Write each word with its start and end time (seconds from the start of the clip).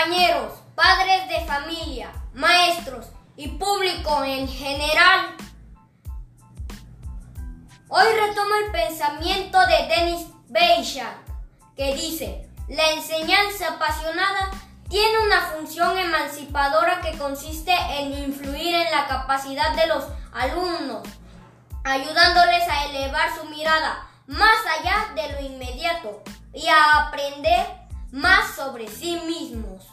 compañeros, 0.00 0.54
padres 0.74 1.28
de 1.28 1.44
familia, 1.44 2.10
maestros 2.32 3.06
y 3.36 3.48
público 3.48 4.24
en 4.24 4.48
general. 4.48 5.36
Hoy 7.88 8.06
retomo 8.14 8.54
el 8.64 8.72
pensamiento 8.72 9.58
de 9.66 9.94
Denis 9.94 10.26
Beichan, 10.48 11.12
que 11.76 11.94
dice, 11.94 12.48
la 12.68 12.92
enseñanza 12.92 13.74
apasionada 13.74 14.50
tiene 14.88 15.18
una 15.18 15.42
función 15.42 15.98
emancipadora 15.98 17.00
que 17.02 17.18
consiste 17.18 17.72
en 17.98 18.12
influir 18.24 18.74
en 18.74 18.90
la 18.90 19.06
capacidad 19.06 19.74
de 19.74 19.86
los 19.86 20.04
alumnos, 20.32 21.06
ayudándoles 21.84 22.66
a 22.68 22.86
elevar 22.86 23.28
su 23.38 23.44
mirada 23.50 24.06
más 24.26 24.56
allá 24.78 25.12
de 25.14 25.32
lo 25.32 25.40
inmediato 25.40 26.22
y 26.54 26.68
a 26.68 27.08
aprender 27.08 27.79
más 28.12 28.54
sobre 28.54 28.88
sí 28.88 29.20
mismos. 29.26 29.86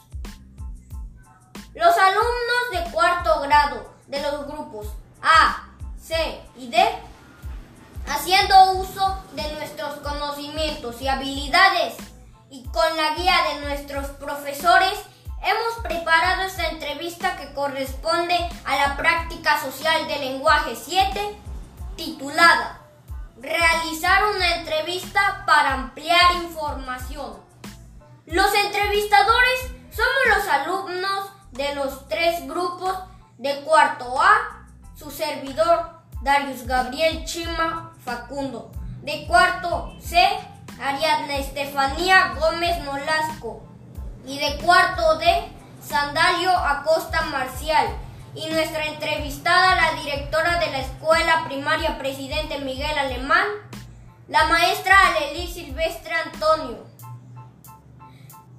Los 1.74 1.96
alumnos 1.98 2.72
de 2.72 2.92
cuarto 2.92 3.42
grado 3.42 3.94
de 4.08 4.22
los 4.22 4.48
grupos 4.48 4.88
A, 5.22 5.68
C 6.02 6.42
y 6.58 6.70
D, 6.70 6.78
haciendo 8.08 8.72
uso 8.72 9.24
de 9.34 9.54
nuestros 9.54 9.96
conocimientos 10.00 11.02
y 11.02 11.08
habilidades 11.08 11.96
y 12.50 12.64
con 12.66 12.98
la 12.98 13.14
guía 13.16 13.36
de 13.54 13.66
nuestros 13.66 14.08
profesores, 14.12 14.98
hemos 15.44 15.84
preparado 15.84 16.44
esta 16.44 16.70
entrevista 16.70 17.38
que 17.38 17.54
corresponde 17.54 18.38
a 18.66 18.76
la 18.76 18.98
práctica 18.98 19.62
social 19.62 20.08
del 20.08 20.22
lenguaje 20.22 20.76
7, 20.76 21.38
titulada 21.96 22.82
Realizar 23.40 24.26
una 24.36 24.56
entrevista 24.56 25.44
para 25.46 25.74
ampliar 25.74 26.38
información. 26.42 27.47
Los 28.28 28.54
entrevistadores 28.54 29.72
somos 29.90 30.36
los 30.36 30.48
alumnos 30.50 31.30
de 31.52 31.74
los 31.76 32.10
tres 32.10 32.46
grupos 32.46 32.94
de 33.38 33.62
cuarto 33.62 34.22
A, 34.22 34.68
su 34.98 35.10
servidor 35.10 36.02
Darius 36.24 36.68
Gabriel 36.68 37.24
Chima 37.24 37.94
Facundo, 38.04 38.70
de 39.02 39.26
cuarto 39.28 39.96
C, 40.02 40.28
Ariadna 40.78 41.38
Estefanía 41.38 42.36
Gómez 42.38 42.84
Nolasco. 42.84 43.66
Y 44.26 44.38
de 44.40 44.58
cuarto 44.58 45.20
D, 45.20 45.50
Sandalio 45.82 46.52
Acosta 46.52 47.22
Marcial. 47.28 47.88
Y 48.36 48.48
nuestra 48.48 48.88
entrevistada, 48.88 49.76
la 49.76 50.02
directora 50.02 50.60
de 50.60 50.70
la 50.72 50.80
escuela 50.80 51.46
primaria 51.46 51.98
Presidente 51.98 52.60
Miguel 52.60 53.00
Alemán, 53.00 53.48
la 54.28 54.44
maestra 54.48 54.98
Aleli 55.08 55.48
Silvestre 55.48 56.14
Antonio. 56.14 56.97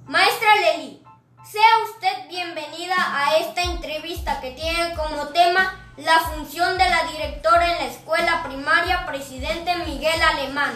Maestra 0.09 0.53
Aleli, 0.53 1.03
sea 1.43 1.61
usted 1.85 2.29
bienvenida 2.29 2.95
a 2.97 3.37
esta 3.37 3.61
entrevista 3.61 4.41
que 4.41 4.53
tiene 4.53 4.95
como 4.95 5.27
tema 5.27 5.85
la 5.97 6.19
función 6.21 6.79
de 6.79 6.89
la 6.89 7.03
directora 7.11 7.73
en 7.73 7.77
la 7.77 7.93
escuela 7.93 8.41
primaria 8.41 9.05
Presidente 9.05 9.75
Miguel 9.85 10.19
Alemán. 10.19 10.71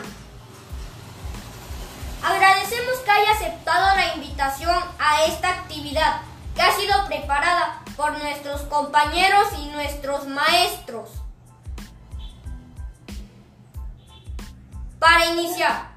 Agradecemos 2.24 2.98
que 3.04 3.10
haya 3.10 3.32
aceptado 3.32 3.96
la 3.96 4.14
invitación 4.14 4.84
a 5.00 5.24
esta 5.24 5.50
actividad 5.50 6.22
que 6.54 6.62
ha 6.62 6.72
sido 6.74 7.08
preparada 7.08 7.82
por 7.98 8.16
nuestros 8.20 8.62
compañeros 8.62 9.48
y 9.58 9.66
nuestros 9.70 10.28
maestros. 10.28 11.10
Para 15.00 15.26
iniciar, 15.26 15.93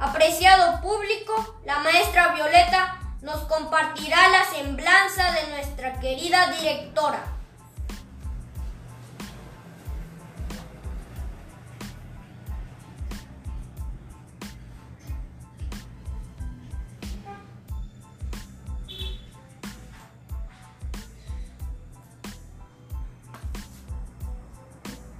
apreciado 0.00 0.80
público, 0.80 1.58
la 1.64 1.78
maestra 1.80 2.34
Violeta 2.34 2.98
nos 3.20 3.40
compartirá 3.40 4.28
la 4.28 4.44
semblanza 4.44 5.30
de 5.32 5.50
nuestra 5.50 6.00
querida 6.00 6.50
directora. 6.58 7.22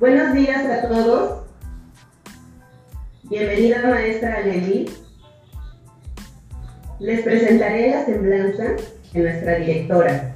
Buenos 0.01 0.33
días 0.33 0.65
a 0.65 0.89
todos. 0.89 1.50
Bienvenida 3.31 3.81
maestra 3.87 4.41
Leli. 4.41 4.91
Les 6.99 7.23
presentaré 7.23 7.91
la 7.91 8.05
semblanza 8.05 8.65
de 9.13 9.21
nuestra 9.21 9.55
directora. 9.55 10.35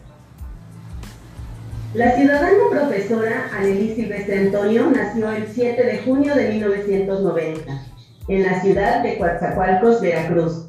La 1.95 2.15
ciudadana 2.15 2.53
profesora 2.71 3.51
Anelí 3.53 3.97
Silvestre 3.97 4.39
Antonio 4.39 4.93
nació 4.93 5.33
el 5.33 5.49
7 5.49 5.83
de 5.83 5.99
junio 6.05 6.37
de 6.37 6.51
1990 6.51 7.85
en 8.29 8.43
la 8.45 8.61
ciudad 8.63 9.03
de 9.03 9.19
Coatzacoalcos, 9.19 10.01
Veracruz. 10.01 10.69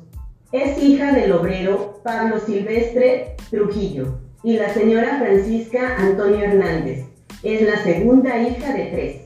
Es 0.51 0.81
hija 0.81 1.11
del 1.11 1.31
obrero 1.31 2.01
Pablo 2.03 2.39
Silvestre 2.39 3.35
Trujillo 3.51 4.17
y 4.41 4.57
la 4.57 4.73
señora 4.73 5.19
Francisca 5.19 5.95
Antonio 5.99 6.43
Hernández, 6.43 7.05
es 7.43 7.61
la 7.61 7.83
segunda 7.83 8.41
hija 8.41 8.73
de 8.73 8.85
tres. 8.85 9.21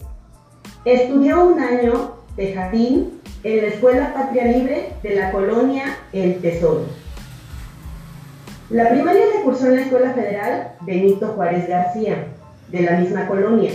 Estudió 0.83 1.45
un 1.45 1.61
año 1.61 2.18
de 2.39 2.53
jardín 2.53 3.19
en 3.43 3.61
la 3.61 3.67
Escuela 3.67 4.13
Patria 4.13 4.45
Libre 4.45 4.93
de 5.03 5.15
la 5.15 5.29
colonia 5.31 5.97
El 6.13 6.39
Tesoro. 6.39 6.85
La 8.69 8.89
primaria 8.89 9.25
la 9.35 9.43
cursó 9.43 9.67
en 9.67 9.75
la 9.75 9.81
Escuela 9.81 10.13
Federal 10.13 10.71
Benito 10.81 11.27
Juárez 11.35 11.67
García, 11.67 12.27
de 12.69 12.81
la 12.81 12.97
misma 12.97 13.27
colonia. 13.27 13.71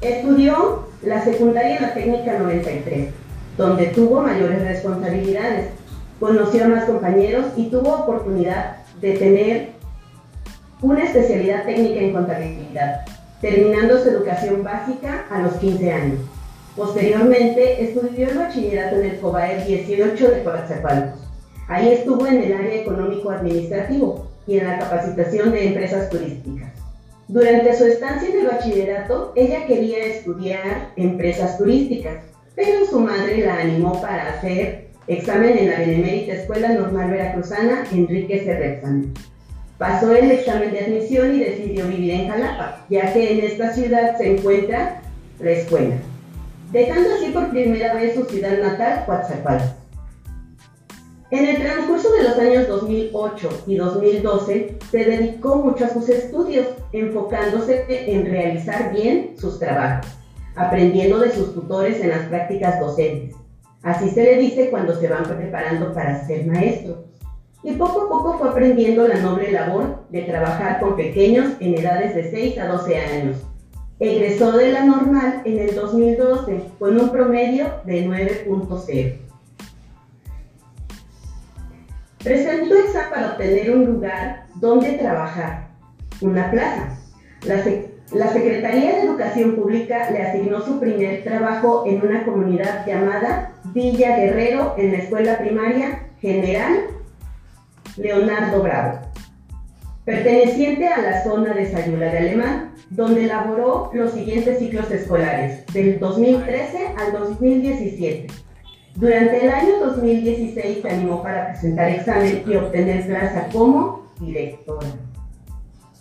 Estudió 0.00 0.86
la 1.02 1.24
secundaria 1.24 1.76
en 1.78 1.82
la 1.82 1.94
Técnica 1.94 2.38
93, 2.38 3.08
donde 3.56 3.86
tuvo 3.86 4.20
mayores 4.20 4.62
responsabilidades, 4.62 5.70
conoció 6.20 6.64
a 6.64 6.68
más 6.68 6.84
compañeros 6.84 7.46
y 7.56 7.70
tuvo 7.70 7.92
oportunidad 7.92 8.76
de 9.00 9.14
tener 9.14 9.68
una 10.80 11.02
especialidad 11.02 11.64
técnica 11.64 12.00
en 12.02 12.12
contabilidad, 12.12 13.00
terminando 13.40 14.00
su 14.00 14.10
educación 14.10 14.62
básica 14.62 15.24
a 15.28 15.42
los 15.42 15.54
15 15.54 15.92
años. 15.92 16.18
Posteriormente, 16.76 17.84
estudió 17.84 18.30
el 18.30 18.38
bachillerato 18.38 18.96
en 18.96 19.10
el 19.10 19.20
COBAER 19.20 19.66
18 19.66 20.30
de 20.30 20.42
Coatzacoalcos. 20.42 21.20
Ahí 21.68 21.92
estuvo 21.92 22.26
en 22.26 22.42
el 22.42 22.52
área 22.54 22.80
económico-administrativo 22.80 24.26
y 24.46 24.58
en 24.58 24.66
la 24.66 24.78
capacitación 24.78 25.52
de 25.52 25.68
empresas 25.68 26.08
turísticas. 26.08 26.72
Durante 27.28 27.76
su 27.76 27.84
estancia 27.84 28.28
en 28.28 28.40
el 28.40 28.46
bachillerato, 28.46 29.32
ella 29.36 29.66
quería 29.66 29.98
estudiar 30.04 30.92
empresas 30.96 31.56
turísticas, 31.58 32.24
pero 32.54 32.84
su 32.86 33.00
madre 33.00 33.44
la 33.44 33.60
animó 33.60 34.00
para 34.00 34.30
hacer 34.30 34.88
examen 35.06 35.56
en 35.56 35.70
la 35.70 35.78
Benemérita 35.78 36.34
Escuela 36.34 36.68
Normal 36.70 37.10
Veracruzana 37.10 37.84
Enrique 37.92 38.40
Cerrexan. 38.44 39.12
Pasó 39.78 40.14
el 40.14 40.30
examen 40.30 40.72
de 40.72 40.80
admisión 40.80 41.34
y 41.34 41.40
decidió 41.40 41.86
vivir 41.88 42.12
en 42.12 42.28
Jalapa, 42.28 42.86
ya 42.88 43.12
que 43.12 43.32
en 43.32 43.44
esta 43.44 43.72
ciudad 43.72 44.16
se 44.16 44.36
encuentra 44.36 45.02
la 45.40 45.50
escuela, 45.50 45.96
dejando 46.72 47.14
así 47.14 47.30
por 47.30 47.50
primera 47.50 47.94
vez 47.94 48.14
su 48.14 48.24
ciudad 48.24 48.58
natal, 48.58 49.04
Coatzacoalcos. 49.06 49.82
En 51.30 51.46
el 51.46 51.56
transcurso 51.62 52.12
de 52.12 52.24
los 52.24 52.38
años 52.38 52.68
2008 52.68 53.64
y 53.66 53.76
2012 53.76 54.78
se 54.90 54.98
dedicó 54.98 55.56
mucho 55.56 55.86
a 55.86 55.88
sus 55.88 56.08
estudios, 56.08 56.66
enfocándose 56.92 57.86
en 57.88 58.26
realizar 58.26 58.92
bien 58.92 59.34
sus 59.38 59.58
trabajos, 59.58 60.06
aprendiendo 60.56 61.20
de 61.20 61.32
sus 61.32 61.54
tutores 61.54 62.00
en 62.00 62.10
las 62.10 62.26
prácticas 62.26 62.80
docentes. 62.80 63.34
Así 63.82 64.10
se 64.10 64.22
le 64.22 64.36
dice 64.36 64.70
cuando 64.70 64.94
se 64.94 65.08
van 65.08 65.24
preparando 65.24 65.92
para 65.94 66.26
ser 66.26 66.46
maestros 66.46 66.98
y 67.62 67.72
poco 67.72 68.02
a 68.02 68.08
poco 68.08 68.38
fue 68.38 68.50
aprendiendo 68.50 69.06
la 69.08 69.20
noble 69.20 69.52
labor 69.52 70.04
de 70.10 70.22
trabajar 70.22 70.80
con 70.80 70.96
pequeños 70.96 71.52
en 71.60 71.78
edades 71.78 72.14
de 72.14 72.30
6 72.30 72.58
a 72.58 72.66
12 72.66 72.98
años. 72.98 73.36
Egresó 73.98 74.52
de 74.52 74.72
la 74.72 74.84
normal 74.84 75.42
en 75.44 75.58
el 75.58 75.74
2012 75.74 76.62
con 76.78 77.00
un 77.00 77.10
promedio 77.10 77.66
de 77.84 78.06
9.0. 78.06 79.18
Presentó 82.22 82.74
examen 82.76 83.10
para 83.10 83.32
obtener 83.32 83.76
un 83.76 83.84
lugar 83.84 84.46
donde 84.56 84.92
trabajar, 84.92 85.68
una 86.20 86.50
plaza. 86.50 86.98
La, 87.44 87.64
la 88.12 88.32
Secretaría 88.32 88.92
de 88.92 89.02
Educación 89.02 89.56
Pública 89.56 90.10
le 90.10 90.22
asignó 90.22 90.60
su 90.60 90.78
primer 90.78 91.24
trabajo 91.24 91.84
en 91.86 92.06
una 92.06 92.24
comunidad 92.24 92.86
llamada 92.86 93.52
Villa 93.72 94.16
Guerrero 94.16 94.74
en 94.78 94.92
la 94.92 94.98
escuela 94.98 95.38
primaria 95.38 96.08
General 96.20 96.92
Leonardo 97.96 98.62
Bravo, 98.62 99.00
perteneciente 100.04 100.88
a 100.88 101.00
la 101.00 101.22
zona 101.22 101.54
de 101.54 101.70
Sayula 101.70 102.10
de 102.10 102.18
Alemán, 102.18 102.74
donde 102.90 103.24
elaboró 103.24 103.90
los 103.94 104.12
siguientes 104.12 104.58
ciclos 104.58 104.90
escolares, 104.90 105.64
del 105.72 105.98
2013 106.00 106.94
al 106.96 107.12
2017. 107.12 108.26
Durante 108.96 109.44
el 109.44 109.50
año 109.50 109.78
2016 109.80 110.78
se 110.82 110.90
animó 110.90 111.22
para 111.22 111.52
presentar 111.52 111.88
examen 111.88 112.42
y 112.46 112.56
obtener 112.56 113.06
plaza 113.06 113.48
como 113.52 114.06
directora. 114.20 114.88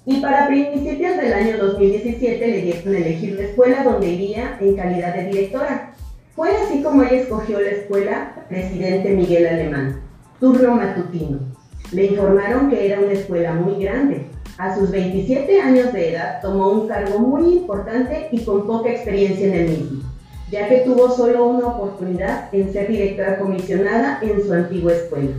Y 0.06 0.20
para 0.20 0.48
principios 0.48 1.16
del 1.18 1.32
año 1.32 1.58
2017 1.60 2.48
le 2.48 2.62
dieron 2.64 2.96
elegir 2.96 3.36
la 3.36 3.44
escuela 3.44 3.84
donde 3.84 4.08
iría 4.08 4.58
en 4.60 4.76
calidad 4.76 5.16
de 5.16 5.26
directora. 5.26 5.94
Fue 6.36 6.50
así 6.50 6.82
como 6.82 7.04
ella 7.04 7.22
escogió 7.22 7.62
la 7.62 7.70
escuela 7.70 8.46
Presidente 8.50 9.12
Miguel 9.12 9.48
Alemán, 9.48 10.02
turno 10.40 10.76
matutino. 10.76 11.61
Le 11.92 12.06
informaron 12.06 12.70
que 12.70 12.86
era 12.86 13.00
una 13.00 13.12
escuela 13.12 13.54
muy 13.54 13.84
grande. 13.84 14.28
A 14.58 14.76
sus 14.78 14.92
27 14.92 15.60
años 15.60 15.92
de 15.92 16.12
edad 16.12 16.42
tomó 16.42 16.70
un 16.70 16.88
cargo 16.88 17.20
muy 17.20 17.54
importante 17.54 18.30
y 18.32 18.44
con 18.46 18.66
poca 18.66 18.92
experiencia 18.92 19.48
en 19.48 19.54
el 19.54 19.70
mismo, 19.70 20.04
ya 20.52 20.70
que 20.70 20.80
tuvo 20.80 21.10
solo 21.10 21.46
una 21.48 21.68
oportunidad 21.68 22.54
en 22.54 22.72
ser 22.72 22.88
directora 22.88 23.40
comisionada 23.40 24.20
en 24.22 24.42
su 24.42 24.54
antigua 24.54 24.94
escuela. 24.94 25.32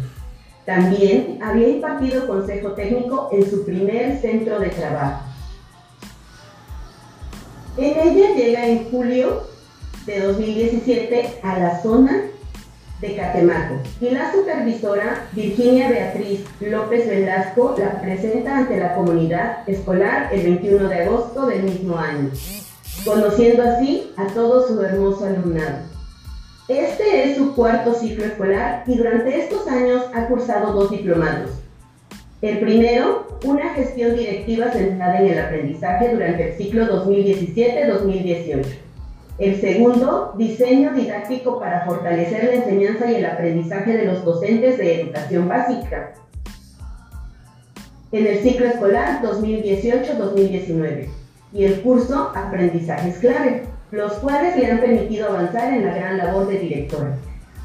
También 0.66 1.38
había 1.42 1.68
impartido 1.68 2.26
consejo 2.26 2.72
técnico 2.72 3.30
en 3.32 3.48
su 3.48 3.64
primer 3.64 4.18
centro 4.20 4.58
de 4.60 4.68
trabajo. 4.68 5.24
En 7.78 8.08
ella 8.08 8.34
llega 8.36 8.66
en 8.66 8.90
julio 8.90 9.44
de 10.04 10.20
2017 10.20 11.38
a 11.42 11.58
la 11.58 11.82
zona 11.82 12.31
de 13.02 13.16
Catemaco 13.16 13.74
y 14.00 14.10
la 14.10 14.32
supervisora 14.32 15.26
Virginia 15.32 15.90
Beatriz 15.90 16.44
López 16.60 17.08
Velasco 17.08 17.74
la 17.76 18.00
presenta 18.00 18.58
ante 18.58 18.78
la 18.78 18.94
comunidad 18.94 19.68
escolar 19.68 20.30
el 20.32 20.44
21 20.44 20.88
de 20.88 21.02
agosto 21.02 21.46
del 21.46 21.64
mismo 21.64 21.98
año, 21.98 22.30
conociendo 23.04 23.64
así 23.64 24.12
a 24.16 24.28
todo 24.28 24.66
su 24.68 24.80
hermoso 24.80 25.26
alumnado. 25.26 25.78
Este 26.68 27.24
es 27.24 27.36
su 27.36 27.54
cuarto 27.56 27.92
ciclo 27.92 28.24
escolar 28.24 28.84
y 28.86 28.96
durante 28.96 29.36
estos 29.36 29.66
años 29.66 30.04
ha 30.14 30.28
cursado 30.28 30.72
dos 30.72 30.90
diplomados. 30.90 31.50
El 32.40 32.60
primero, 32.60 33.38
una 33.44 33.70
gestión 33.70 34.16
directiva 34.16 34.70
centrada 34.70 35.20
en 35.20 35.32
el 35.32 35.38
aprendizaje 35.40 36.12
durante 36.12 36.50
el 36.50 36.56
ciclo 36.56 37.04
2017-2018. 37.04 38.81
El 39.38 39.60
segundo, 39.60 40.34
diseño 40.36 40.92
didáctico 40.92 41.58
para 41.58 41.84
fortalecer 41.86 42.44
la 42.44 42.54
enseñanza 42.54 43.10
y 43.10 43.16
el 43.16 43.24
aprendizaje 43.24 43.96
de 43.96 44.04
los 44.04 44.24
docentes 44.24 44.78
de 44.78 45.00
educación 45.00 45.48
básica. 45.48 46.12
En 48.12 48.26
el 48.26 48.40
ciclo 48.40 48.66
escolar 48.66 49.22
2018-2019 49.22 51.08
y 51.54 51.64
el 51.64 51.80
curso 51.80 52.30
Aprendizajes 52.34 53.18
clave 53.18 53.62
los 53.90 54.12
cuales 54.14 54.56
le 54.56 54.70
han 54.70 54.80
permitido 54.80 55.28
avanzar 55.28 55.72
en 55.72 55.86
la 55.86 55.94
gran 55.94 56.18
labor 56.18 56.48
de 56.48 56.58
directora. 56.58 57.14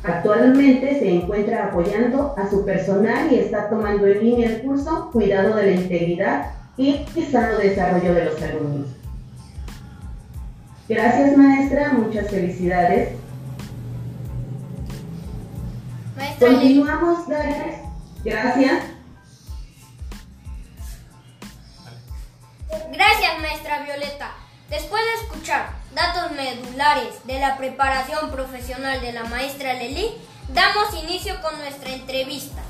Actualmente 0.04 1.00
se 1.00 1.10
encuentra 1.10 1.68
apoyando 1.68 2.36
a 2.38 2.50
su 2.50 2.66
personal 2.66 3.32
y 3.32 3.40
está 3.40 3.70
tomando 3.70 4.06
en 4.08 4.24
línea 4.24 4.50
el 4.50 4.62
curso 4.62 5.10
Cuidado 5.12 5.56
de 5.56 5.66
la 5.66 5.72
Integridad 5.72 6.52
y 6.78 7.06
Sano 7.32 7.58
Desarrollo 7.58 8.14
de 8.14 8.26
los 8.26 8.42
Alumnos. 8.42 8.97
Gracias 10.90 11.36
maestra, 11.38 11.94
muchas 11.94 12.30
felicidades. 12.30 13.18
Maestra 16.16 16.48
Continuamos, 16.48 17.28
Daria. 17.28 17.82
Gracias. 18.24 18.84
Gracias, 22.92 23.42
maestra 23.42 23.84
Violeta. 23.84 24.32
Después 24.70 25.02
de 25.04 25.24
escuchar 25.24 25.70
datos 25.94 26.32
medulares 26.32 27.26
de 27.26 27.40
la 27.40 27.58
preparación 27.58 28.32
profesional 28.32 29.02
de 29.02 29.12
la 29.12 29.26
maestra 29.26 29.74
Leli, 29.74 30.14
damos 30.54 30.94
inicio 31.04 31.42
con 31.42 31.58
nuestra 31.58 31.92
entrevista. 31.92 32.62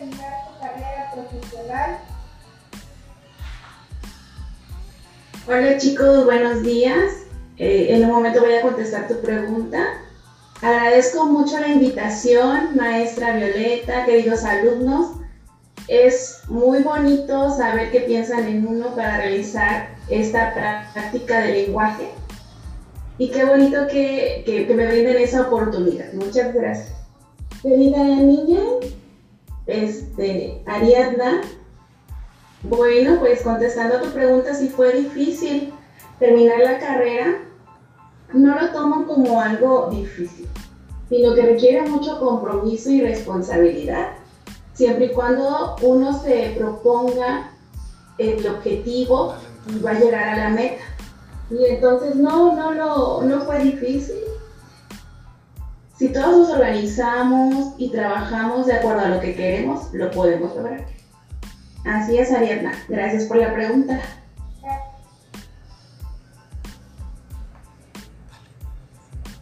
Terminar 0.00 0.32
tu 0.46 0.60
carrera 0.60 1.10
profesional? 1.12 1.98
Hola 5.46 5.78
chicos, 5.78 6.24
buenos 6.24 6.62
días. 6.62 7.24
Eh, 7.58 7.88
en 7.90 8.04
un 8.04 8.10
momento 8.10 8.40
voy 8.40 8.54
a 8.54 8.62
contestar 8.62 9.08
tu 9.08 9.20
pregunta. 9.20 9.84
Agradezco 10.62 11.26
mucho 11.26 11.58
la 11.58 11.68
invitación, 11.68 12.76
maestra 12.76 13.36
Violeta, 13.36 14.06
queridos 14.06 14.44
alumnos. 14.44 15.16
Es 15.88 16.42
muy 16.48 16.82
bonito 16.82 17.54
saber 17.54 17.90
que 17.90 18.00
piensan 18.00 18.46
en 18.46 18.66
uno 18.66 18.94
para 18.94 19.18
realizar 19.18 19.96
esta 20.08 20.54
práctica 20.94 21.40
de 21.40 21.52
lenguaje. 21.52 22.08
Y 23.18 23.30
qué 23.30 23.44
bonito 23.44 23.86
que, 23.88 24.44
que, 24.46 24.74
me 24.74 24.86
brinden 24.86 25.16
esa 25.18 25.42
oportunidad. 25.42 26.12
Muchas 26.14 26.54
gracias. 26.54 26.94
Querida 27.62 28.02
niña, 28.02 28.60
este, 29.66 30.62
Ariadna, 30.66 31.42
bueno, 32.62 33.18
pues 33.18 33.42
contestando 33.42 33.96
a 33.96 34.02
tu 34.02 34.10
pregunta, 34.10 34.54
si 34.54 34.68
fue 34.68 34.92
difícil 34.92 35.72
terminar 36.18 36.58
la 36.58 36.78
carrera, 36.78 37.38
no 38.32 38.60
lo 38.60 38.70
tomo 38.70 39.06
como 39.06 39.40
algo 39.40 39.88
difícil, 39.90 40.46
sino 41.08 41.34
que 41.34 41.42
requiere 41.42 41.88
mucho 41.88 42.20
compromiso 42.20 42.90
y 42.90 43.00
responsabilidad, 43.00 44.10
siempre 44.74 45.06
y 45.06 45.12
cuando 45.12 45.76
uno 45.82 46.22
se 46.22 46.54
proponga 46.56 47.50
el 48.18 48.46
objetivo 48.46 49.34
y 49.66 49.78
va 49.80 49.92
a 49.92 49.98
llegar 49.98 50.28
a 50.28 50.36
la 50.36 50.48
meta. 50.50 50.82
Y 51.50 51.64
entonces 51.64 52.14
no, 52.14 52.54
no, 52.54 52.72
lo, 52.72 53.22
no 53.22 53.40
fue 53.40 53.58
difícil. 53.60 54.16
Si 56.00 56.08
todos 56.08 56.48
nos 56.48 56.50
organizamos 56.52 57.74
y 57.76 57.90
trabajamos 57.90 58.64
de 58.64 58.72
acuerdo 58.72 59.02
a 59.02 59.08
lo 59.08 59.20
que 59.20 59.34
queremos, 59.34 59.92
lo 59.92 60.10
podemos 60.10 60.56
lograr. 60.56 60.86
Así 61.84 62.16
es, 62.16 62.32
Ariadna. 62.32 62.72
Gracias 62.88 63.24
por 63.24 63.36
la 63.36 63.52
pregunta. 63.52 64.00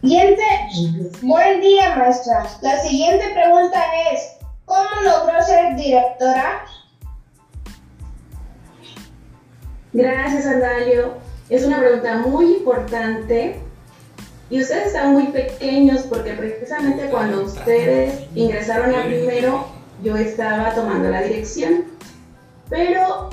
Siguiente. 0.00 0.42
Buen 1.22 1.60
día, 1.60 1.94
maestra. 1.94 2.44
La 2.62 2.76
siguiente 2.80 3.24
pregunta 3.34 3.80
es, 4.12 4.38
¿cómo 4.64 4.88
logró 5.04 5.40
ser 5.40 5.76
directora? 5.76 6.64
Gracias, 9.92 10.44
Andalio. 10.44 11.18
Es 11.50 11.64
una 11.64 11.78
pregunta 11.78 12.16
muy 12.16 12.56
importante 12.56 13.62
y 14.50 14.62
ustedes 14.62 14.88
están 14.88 15.12
muy 15.12 15.26
pequeños 15.26 16.02
porque 16.02 16.32
precisamente 16.32 17.08
cuando 17.10 17.42
ustedes 17.42 18.20
ingresaron 18.34 18.94
a 18.94 19.04
primero, 19.04 19.66
yo 20.02 20.16
estaba 20.16 20.74
tomando 20.74 21.10
la 21.10 21.22
dirección. 21.22 21.84
Pero 22.70 23.30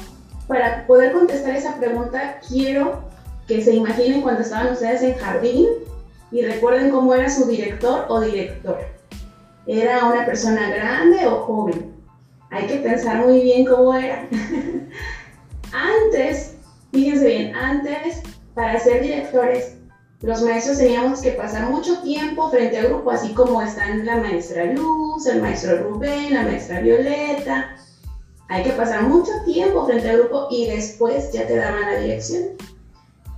para 0.48 0.86
poder 0.88 1.14
contestar 1.14 1.56
esa 1.56 1.78
pregunta, 1.78 2.40
quiero 2.48 3.04
que 3.48 3.64
se 3.64 3.74
imaginen 3.74 4.22
cuando 4.22 4.42
estaban 4.42 4.74
ustedes 4.74 5.02
en 5.04 5.16
jardín 5.16 5.68
y 6.32 6.42
recuerden 6.42 6.92
cómo 6.92 7.14
era 7.14 7.30
su 7.30 7.46
director 7.48 8.06
o 8.10 8.20
directora. 8.20 8.88
¿Era 9.68 10.06
una 10.06 10.26
persona 10.26 10.70
grande 10.70 11.26
o 11.26 11.44
joven? 11.44 11.94
Hay 12.52 12.68
que 12.68 12.78
pensar 12.78 13.26
muy 13.26 13.42
bien 13.42 13.66
cómo 13.66 13.94
era. 13.94 14.28
antes, 15.72 16.56
fíjense 16.92 17.28
bien, 17.28 17.56
antes 17.56 18.22
para 18.54 18.80
ser 18.80 19.02
directores, 19.02 19.78
los 20.22 20.42
maestros 20.42 20.78
teníamos 20.78 21.22
que 21.22 21.32
pasar 21.32 21.70
mucho 21.70 22.00
tiempo 22.02 22.50
frente 22.50 22.78
al 22.78 22.88
grupo, 22.88 23.12
así 23.12 23.34
como 23.34 23.62
están 23.62 24.06
la 24.06 24.18
maestra 24.18 24.66
Luz, 24.66 25.26
el 25.28 25.42
maestro 25.42 25.78
Rubén, 25.84 26.34
la 26.34 26.44
maestra 26.44 26.80
Violeta. 26.80 27.76
Hay 28.48 28.64
que 28.64 28.72
pasar 28.72 29.04
mucho 29.04 29.32
tiempo 29.46 29.86
frente 29.86 30.10
al 30.10 30.20
grupo 30.20 30.48
y 30.50 30.68
después 30.68 31.32
ya 31.34 31.46
te 31.46 31.58
daban 31.58 31.82
la 31.82 32.00
dirección. 32.00 32.44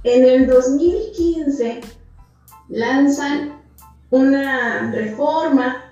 En 0.04 0.24
el 0.24 0.48
2015 0.48 1.82
lanzan 2.70 3.62
una 4.12 4.92
reforma 4.92 5.84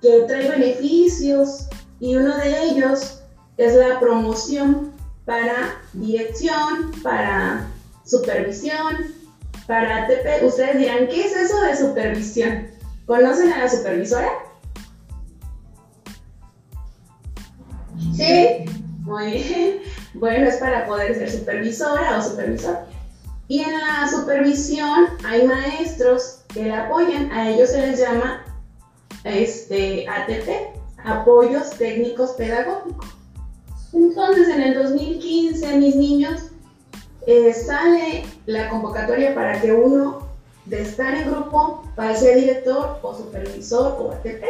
que 0.00 0.24
trae 0.28 0.48
beneficios 0.48 1.66
y 1.98 2.16
uno 2.16 2.36
de 2.36 2.64
ellos 2.64 3.22
es 3.56 3.74
la 3.74 3.98
promoción 3.98 4.92
para 5.24 5.80
dirección, 5.92 6.92
para 7.02 7.66
supervisión, 8.04 9.23
para 9.66 10.04
ATP. 10.04 10.44
Ustedes 10.44 10.78
dirán, 10.78 11.08
¿qué 11.08 11.26
es 11.26 11.36
eso 11.36 11.60
de 11.62 11.76
supervisión? 11.76 12.68
¿Conocen 13.06 13.52
a 13.52 13.58
la 13.58 13.68
supervisora? 13.68 14.28
Sí. 18.16 18.64
Muy 19.04 19.32
bien. 19.32 19.80
Bueno, 20.14 20.46
es 20.48 20.56
para 20.56 20.86
poder 20.86 21.14
ser 21.14 21.30
supervisora 21.30 22.18
o 22.18 22.22
supervisor. 22.22 22.78
Y 23.48 23.60
en 23.60 23.72
la 23.72 24.08
supervisión 24.08 25.06
hay 25.26 25.46
maestros 25.46 26.40
que 26.48 26.64
la 26.64 26.86
apoyan, 26.86 27.30
a 27.30 27.50
ellos 27.50 27.70
se 27.70 27.86
les 27.86 28.00
llama 28.00 28.42
este, 29.24 30.08
ATP, 30.08 30.78
Apoyos 31.04 31.70
Técnicos 31.70 32.30
Pedagógicos. 32.30 33.06
Entonces, 33.92 34.48
en 34.48 34.62
el 34.62 34.74
2015, 34.74 35.78
mis 35.78 35.96
niños, 35.96 36.50
eh, 37.26 37.52
sale 37.54 38.24
la 38.46 38.68
convocatoria 38.68 39.34
para 39.34 39.60
que 39.60 39.72
uno 39.72 40.28
de 40.66 40.82
estar 40.82 41.14
en 41.14 41.30
grupo 41.30 41.82
para 41.94 42.16
ser 42.16 42.36
director 42.36 42.98
o 43.02 43.14
supervisor 43.14 43.96
o 43.98 44.12
ATP. 44.12 44.44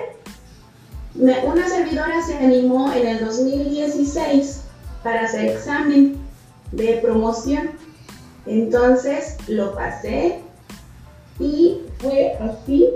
una 1.14 1.68
servidora 1.68 2.22
se 2.22 2.36
animó 2.36 2.92
en 2.92 3.06
el 3.06 3.24
2016 3.24 4.62
para 5.02 5.22
hacer 5.22 5.50
examen 5.50 6.16
de 6.72 6.98
promoción. 7.02 7.70
Entonces 8.46 9.36
lo 9.48 9.74
pasé 9.74 10.40
y 11.38 11.80
fue 11.98 12.36
así 12.40 12.90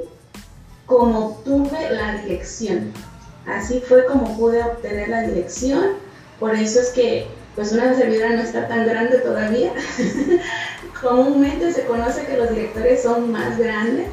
como 0.86 1.26
obtuve 1.26 1.90
la 1.90 2.22
dirección. 2.22 2.92
Así 3.46 3.80
fue 3.80 4.04
como 4.06 4.36
pude 4.36 4.62
obtener 4.62 5.08
la 5.08 5.22
dirección. 5.22 5.96
Por 6.38 6.54
eso 6.54 6.80
es 6.80 6.90
que 6.90 7.26
pues 7.58 7.72
una 7.72 7.92
servidora 7.92 8.36
no 8.36 8.42
está 8.42 8.68
tan 8.68 8.86
grande 8.86 9.18
todavía. 9.18 9.72
Comúnmente 11.02 11.72
se 11.72 11.86
conoce 11.86 12.24
que 12.24 12.36
los 12.36 12.50
directores 12.50 13.02
son 13.02 13.32
más 13.32 13.58
grandes 13.58 14.10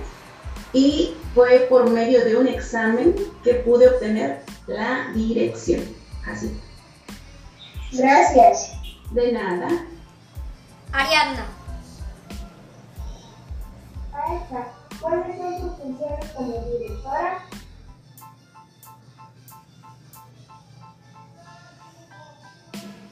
y 0.74 1.14
fue 1.36 1.68
por 1.70 1.88
medio 1.92 2.26
de 2.26 2.38
un 2.38 2.48
examen 2.48 3.14
que 3.44 3.54
pude 3.54 3.88
obtener 3.88 4.40
la 4.66 5.12
dirección. 5.14 5.84
Así. 6.26 6.60
Gracias. 7.94 8.72
De 9.12 9.32
nada. 9.32 9.68
Ariadna. 10.92 11.46
¿cuáles 15.00 15.38
son 15.38 15.62
sus 15.62 15.78
funciones 15.78 16.32
como 16.36 16.66
directora? 16.80 17.46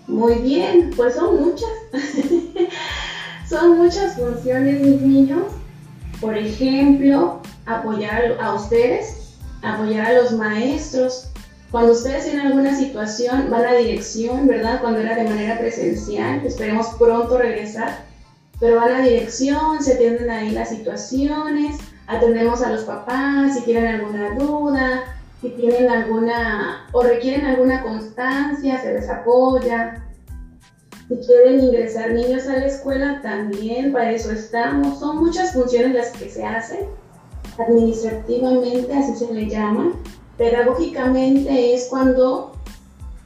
Muy 0.07 0.35
bien, 0.35 0.91
pues 0.95 1.15
son 1.15 1.41
muchas. 1.41 1.69
son 3.49 3.77
muchas 3.77 4.15
funciones, 4.15 4.81
mis 4.81 5.01
niños. 5.01 5.43
Por 6.19 6.37
ejemplo, 6.37 7.41
apoyar 7.65 8.37
a 8.41 8.53
ustedes, 8.53 9.35
apoyar 9.61 10.07
a 10.07 10.21
los 10.21 10.31
maestros. 10.33 11.29
Cuando 11.71 11.93
ustedes 11.93 12.25
tienen 12.25 12.47
alguna 12.47 12.77
situación, 12.77 13.49
van 13.49 13.65
a 13.65 13.73
dirección, 13.73 14.47
¿verdad? 14.47 14.79
Cuando 14.81 14.99
era 14.99 15.15
de 15.15 15.23
manera 15.23 15.57
presencial, 15.57 16.45
esperemos 16.45 16.87
pronto 16.99 17.37
regresar 17.37 18.13
pero 18.63 18.77
van 18.77 18.93
a 18.93 19.01
dirección, 19.01 19.83
se 19.83 19.95
atienden 19.95 20.29
ahí 20.29 20.51
las 20.51 20.69
situaciones, 20.69 21.77
atendemos 22.07 22.61
a 22.61 22.69
los 22.69 22.83
papás 22.83 23.55
si 23.55 23.61
tienen 23.65 23.95
alguna 23.95 24.35
duda, 24.35 25.03
si 25.43 25.49
tienen 25.49 25.89
alguna 25.89 26.87
o 26.93 27.03
requieren 27.03 27.45
alguna 27.45 27.83
constancia, 27.83 28.81
se 28.81 28.93
les 28.93 29.09
apoya. 29.09 30.01
Si 31.09 31.17
quieren 31.17 31.59
ingresar 31.59 32.11
niños 32.11 32.47
a 32.47 32.59
la 32.59 32.65
escuela, 32.65 33.19
también 33.21 33.91
para 33.91 34.11
eso 34.11 34.31
estamos. 34.31 34.99
Son 34.99 35.17
muchas 35.17 35.51
funciones 35.51 35.93
las 35.93 36.11
que 36.11 36.29
se 36.29 36.45
hacen. 36.45 36.87
Administrativamente, 37.59 38.93
así 38.93 39.15
se 39.17 39.33
le 39.33 39.49
llama. 39.49 39.91
Pedagógicamente 40.37 41.75
es 41.75 41.87
cuando 41.89 42.53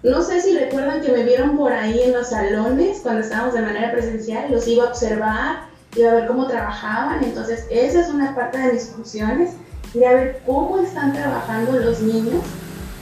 no 0.02 0.24
sé 0.24 0.42
si 0.42 0.58
recuerdan 0.58 1.02
que 1.02 1.12
me 1.12 1.24
vieron 1.24 1.56
por 1.56 1.72
ahí 1.72 2.02
en 2.02 2.14
los 2.14 2.30
salones 2.30 3.02
cuando 3.04 3.22
estábamos 3.22 3.54
de 3.54 3.62
manera 3.62 3.92
presencial, 3.92 4.52
los 4.52 4.68
iba 4.68 4.86
a 4.86 4.88
observar, 4.90 5.58
iba 5.96 6.12
a 6.12 6.16
ver 6.16 6.28
cómo 6.28 6.48
trabajaban, 6.48 7.24
entonces 7.24 7.66
esa 7.70 8.02
es 8.02 8.10
una 8.10 8.34
parte 8.34 8.58
de 8.58 8.74
mis 8.74 8.90
funciones, 8.90 9.52
ir 9.98 10.06
a 10.06 10.14
ver 10.14 10.42
cómo 10.46 10.80
están 10.80 11.14
trabajando 11.14 11.74
los 11.74 12.00
niños 12.02 12.44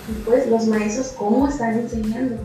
y 0.09 0.21
pues 0.23 0.47
los 0.47 0.65
maestros 0.67 1.13
cómo 1.17 1.47
están 1.47 1.79
enseñando. 1.79 2.37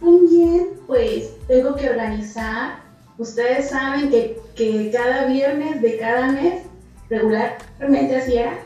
También 0.00 0.68
pues 0.86 1.30
tengo 1.46 1.74
que 1.76 1.90
organizar, 1.90 2.80
ustedes 3.18 3.70
saben 3.70 4.10
que, 4.10 4.40
que 4.54 4.90
cada 4.90 5.26
viernes 5.26 5.82
de 5.82 5.98
cada 5.98 6.32
mes, 6.32 6.62
regularmente 7.10 8.16
así 8.16 8.36
era, 8.36 8.58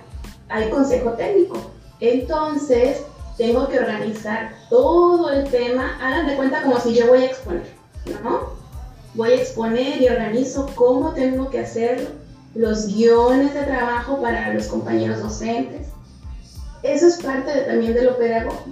hay 0.48 0.68
consejo 0.70 1.12
técnico. 1.12 1.58
Entonces, 2.00 3.02
tengo 3.38 3.68
que 3.68 3.78
organizar 3.78 4.52
todo 4.68 5.30
el 5.30 5.44
tema, 5.50 5.98
hagan 6.00 6.26
de 6.26 6.36
cuenta 6.36 6.62
como 6.62 6.78
si 6.80 6.94
yo 6.94 7.06
voy 7.08 7.22
a 7.22 7.26
exponer, 7.26 7.66
¿no? 8.22 8.50
Voy 9.14 9.32
a 9.32 9.36
exponer 9.36 10.00
y 10.00 10.08
organizo 10.08 10.68
cómo 10.74 11.12
tengo 11.12 11.48
que 11.50 11.60
hacer 11.60 12.21
los 12.54 12.86
guiones 12.86 13.54
de 13.54 13.62
trabajo 13.62 14.20
para 14.20 14.52
los 14.52 14.66
compañeros 14.66 15.22
docentes. 15.22 15.88
Eso 16.82 17.06
es 17.06 17.16
parte 17.22 17.52
también 17.62 17.94
de 17.94 18.02
lo 18.02 18.18
pedagógico. 18.18 18.70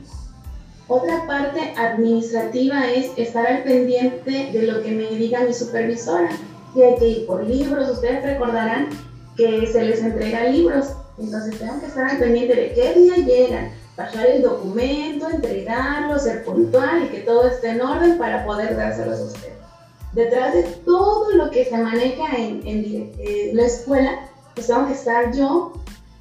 Otra 0.89 1.25
parte 1.27 1.73
administrativa 1.77 2.91
es 2.91 3.13
estar 3.17 3.47
al 3.47 3.63
pendiente 3.63 4.51
de 4.53 4.63
lo 4.63 4.83
que 4.83 4.91
me 4.91 5.07
diga 5.17 5.45
mi 5.45 5.55
supervisora. 5.55 6.31
Si 6.75 6.83
hay 6.83 6.97
que 6.97 7.09
ir 7.09 7.27
por 7.27 7.47
libros, 7.47 7.89
ustedes 7.89 8.25
recordarán 8.25 8.89
que 9.37 9.69
se 9.69 9.85
les 9.85 10.03
entrega 10.03 10.47
libros. 10.47 10.87
Entonces 11.19 11.59
tengo 11.59 11.79
que 11.79 11.87
estar 11.87 12.11
al 12.11 12.19
pendiente 12.19 12.57
de 12.57 12.73
qué 12.73 12.95
día 12.95 13.17
llegan, 13.17 13.71
bajar 13.97 14.27
el 14.27 14.43
documento, 14.43 15.31
entregarlo, 15.31 16.19
ser 16.19 16.45
puntual 16.45 17.05
y 17.05 17.09
que 17.09 17.21
todo 17.21 17.47
esté 17.47 17.71
en 17.71 17.83
orden 17.83 18.19
para 18.19 18.45
poder 18.45 18.77
dárselos 18.77 19.21
a 19.21 19.25
ustedes. 19.25 19.60
Detrás 20.13 20.55
de 20.55 20.63
todo 20.85 21.31
lo 21.33 21.51
que 21.51 21.65
se 21.65 21.77
maneja 21.77 22.37
en, 22.37 22.67
en, 22.67 23.57
la 23.57 23.67
escuela, 23.67 24.29
pues 24.55 24.67
tengo 24.67 24.87
que 24.87 24.95
estar 24.95 25.33
yo 25.33 25.73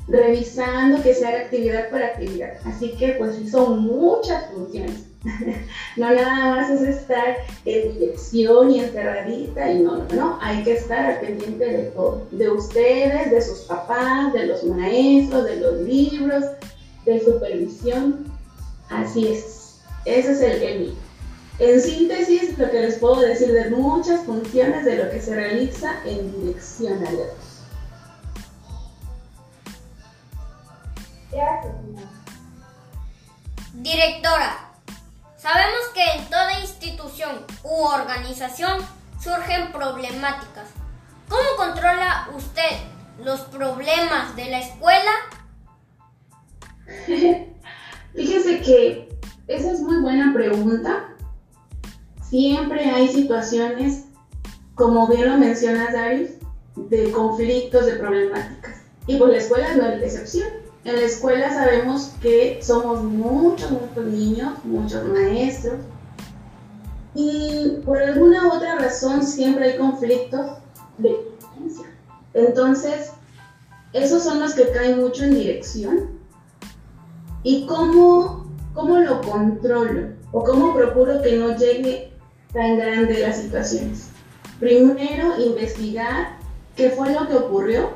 revisando 0.08 1.02
que 1.02 1.14
se 1.14 1.26
haga 1.26 1.42
actividad 1.42 1.90
por 1.90 2.02
actividad. 2.02 2.54
Así 2.66 2.92
que 2.98 3.14
pues 3.14 3.36
son 3.50 3.80
muchas 3.80 4.52
funciones. 4.52 5.06
no 5.98 6.12
nada 6.12 6.56
más 6.56 6.70
es 6.70 6.82
estar 6.82 7.36
en 7.66 7.94
dirección 7.94 8.72
y 8.72 8.80
encerradita 8.80 9.70
y 9.70 9.80
no, 9.80 9.98
no, 9.98 10.16
no, 10.16 10.40
hay 10.42 10.64
que 10.64 10.76
estar 10.76 11.06
al 11.06 11.20
pendiente 11.20 11.66
de 11.66 11.84
todo, 11.92 12.26
de 12.32 12.50
ustedes, 12.50 13.30
de 13.30 13.42
sus 13.42 13.60
papás, 13.60 14.32
de 14.32 14.46
los 14.46 14.64
maestros, 14.64 15.44
de 15.44 15.58
los 15.58 15.82
libros, 15.82 16.46
de 17.06 17.20
supervisión. 17.20 18.26
Así 18.90 19.28
es. 19.28 19.82
Ese 20.06 20.32
es 20.32 20.42
el, 20.42 20.64
el 20.64 20.96
En 21.60 21.82
síntesis, 21.82 22.58
lo 22.58 22.72
que 22.72 22.82
les 22.82 22.98
puedo 22.98 23.20
decir 23.20 23.52
de 23.52 23.70
muchas 23.70 24.22
funciones 24.22 24.86
de 24.86 25.04
lo 25.04 25.12
que 25.12 25.22
se 25.22 25.36
realiza 25.36 26.02
en 26.06 26.32
dirección 26.32 27.06
a 27.06 27.12
Directora, 33.74 34.72
sabemos 35.38 35.82
que 35.94 36.04
en 36.04 36.30
toda 36.30 36.60
institución 36.62 37.46
u 37.64 37.84
organización 37.88 38.80
surgen 39.22 39.72
problemáticas. 39.72 40.70
¿Cómo 41.28 41.56
controla 41.58 42.30
usted 42.36 42.78
los 43.24 43.42
problemas 43.42 44.36
de 44.36 44.46
la 44.50 44.60
escuela 44.60 45.12
Fíjese 48.16 48.62
que 48.62 49.10
esa 49.48 49.72
es 49.72 49.80
muy 49.82 50.02
buena 50.02 50.34
pregunta. 50.34 51.09
Siempre 52.30 52.86
hay 52.86 53.08
situaciones, 53.08 54.06
como 54.76 55.08
bien 55.08 55.30
lo 55.30 55.38
mencionas, 55.38 55.94
Daris, 55.94 56.32
de 56.76 57.12
conflictos, 57.12 57.86
de 57.86 57.94
problemáticas. 57.94 58.82
Y 59.08 59.18
pues 59.18 59.32
la 59.32 59.38
escuela 59.38 59.76
no 59.76 59.88
es 59.88 60.00
la 60.00 60.06
excepción. 60.06 60.48
En 60.86 60.96
la 60.96 61.02
escuela 61.02 61.52
sabemos 61.52 62.14
que 62.22 62.60
somos 62.62 63.04
muchos, 63.04 63.72
muchos 63.72 64.06
niños, 64.06 64.54
muchos 64.64 65.04
maestros. 65.10 65.76
Y 67.16 67.80
por 67.86 68.02
alguna 68.02 68.54
otra 68.54 68.76
razón 68.76 69.24
siempre 69.24 69.72
hay 69.72 69.78
conflictos 69.78 70.58
de 71.00 71.18
Entonces, 72.34 73.12
esos 73.94 74.24
son 74.24 74.40
los 74.40 74.54
que 74.54 74.70
caen 74.70 75.00
mucho 75.02 75.24
en 75.24 75.34
dirección 75.34 76.20
¿Y 77.44 77.66
cómo, 77.68 78.46
cómo 78.74 79.00
lo 79.00 79.22
controlo? 79.22 80.10
¿O 80.32 80.44
cómo 80.44 80.76
procuro 80.76 81.22
que 81.22 81.38
no 81.38 81.56
llegue 81.56 82.09
tan 82.54 82.78
grande 82.78 83.20
las 83.20 83.38
situaciones? 83.38 84.10
Primero, 84.60 85.40
investigar 85.40 86.38
qué 86.76 86.90
fue 86.90 87.14
lo 87.14 87.28
que 87.28 87.36
ocurrió, 87.36 87.92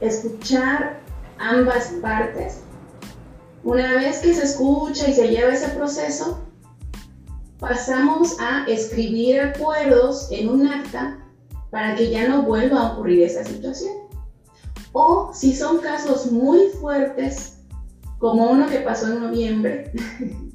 escuchar 0.00 1.00
ambas 1.38 1.92
partes. 2.00 2.60
Una 3.62 3.94
vez 3.94 4.18
que 4.18 4.34
se 4.34 4.44
escucha 4.44 5.08
y 5.08 5.14
se 5.14 5.28
lleva 5.28 5.54
ese 5.54 5.68
proceso, 5.70 6.38
pasamos 7.58 8.36
a 8.40 8.66
escribir 8.66 9.40
acuerdos 9.40 10.28
en 10.30 10.48
un 10.50 10.66
acta 10.66 11.18
para 11.70 11.94
que 11.94 12.10
ya 12.10 12.28
no 12.28 12.42
vuelva 12.42 12.80
a 12.80 12.92
ocurrir 12.92 13.22
esa 13.22 13.44
situación. 13.44 13.94
O 14.92 15.32
si 15.32 15.54
son 15.54 15.78
casos 15.78 16.30
muy 16.30 16.68
fuertes 16.80 17.58
como 18.18 18.50
uno 18.50 18.68
que 18.68 18.78
pasó 18.78 19.08
en 19.12 19.20
noviembre. 19.20 19.92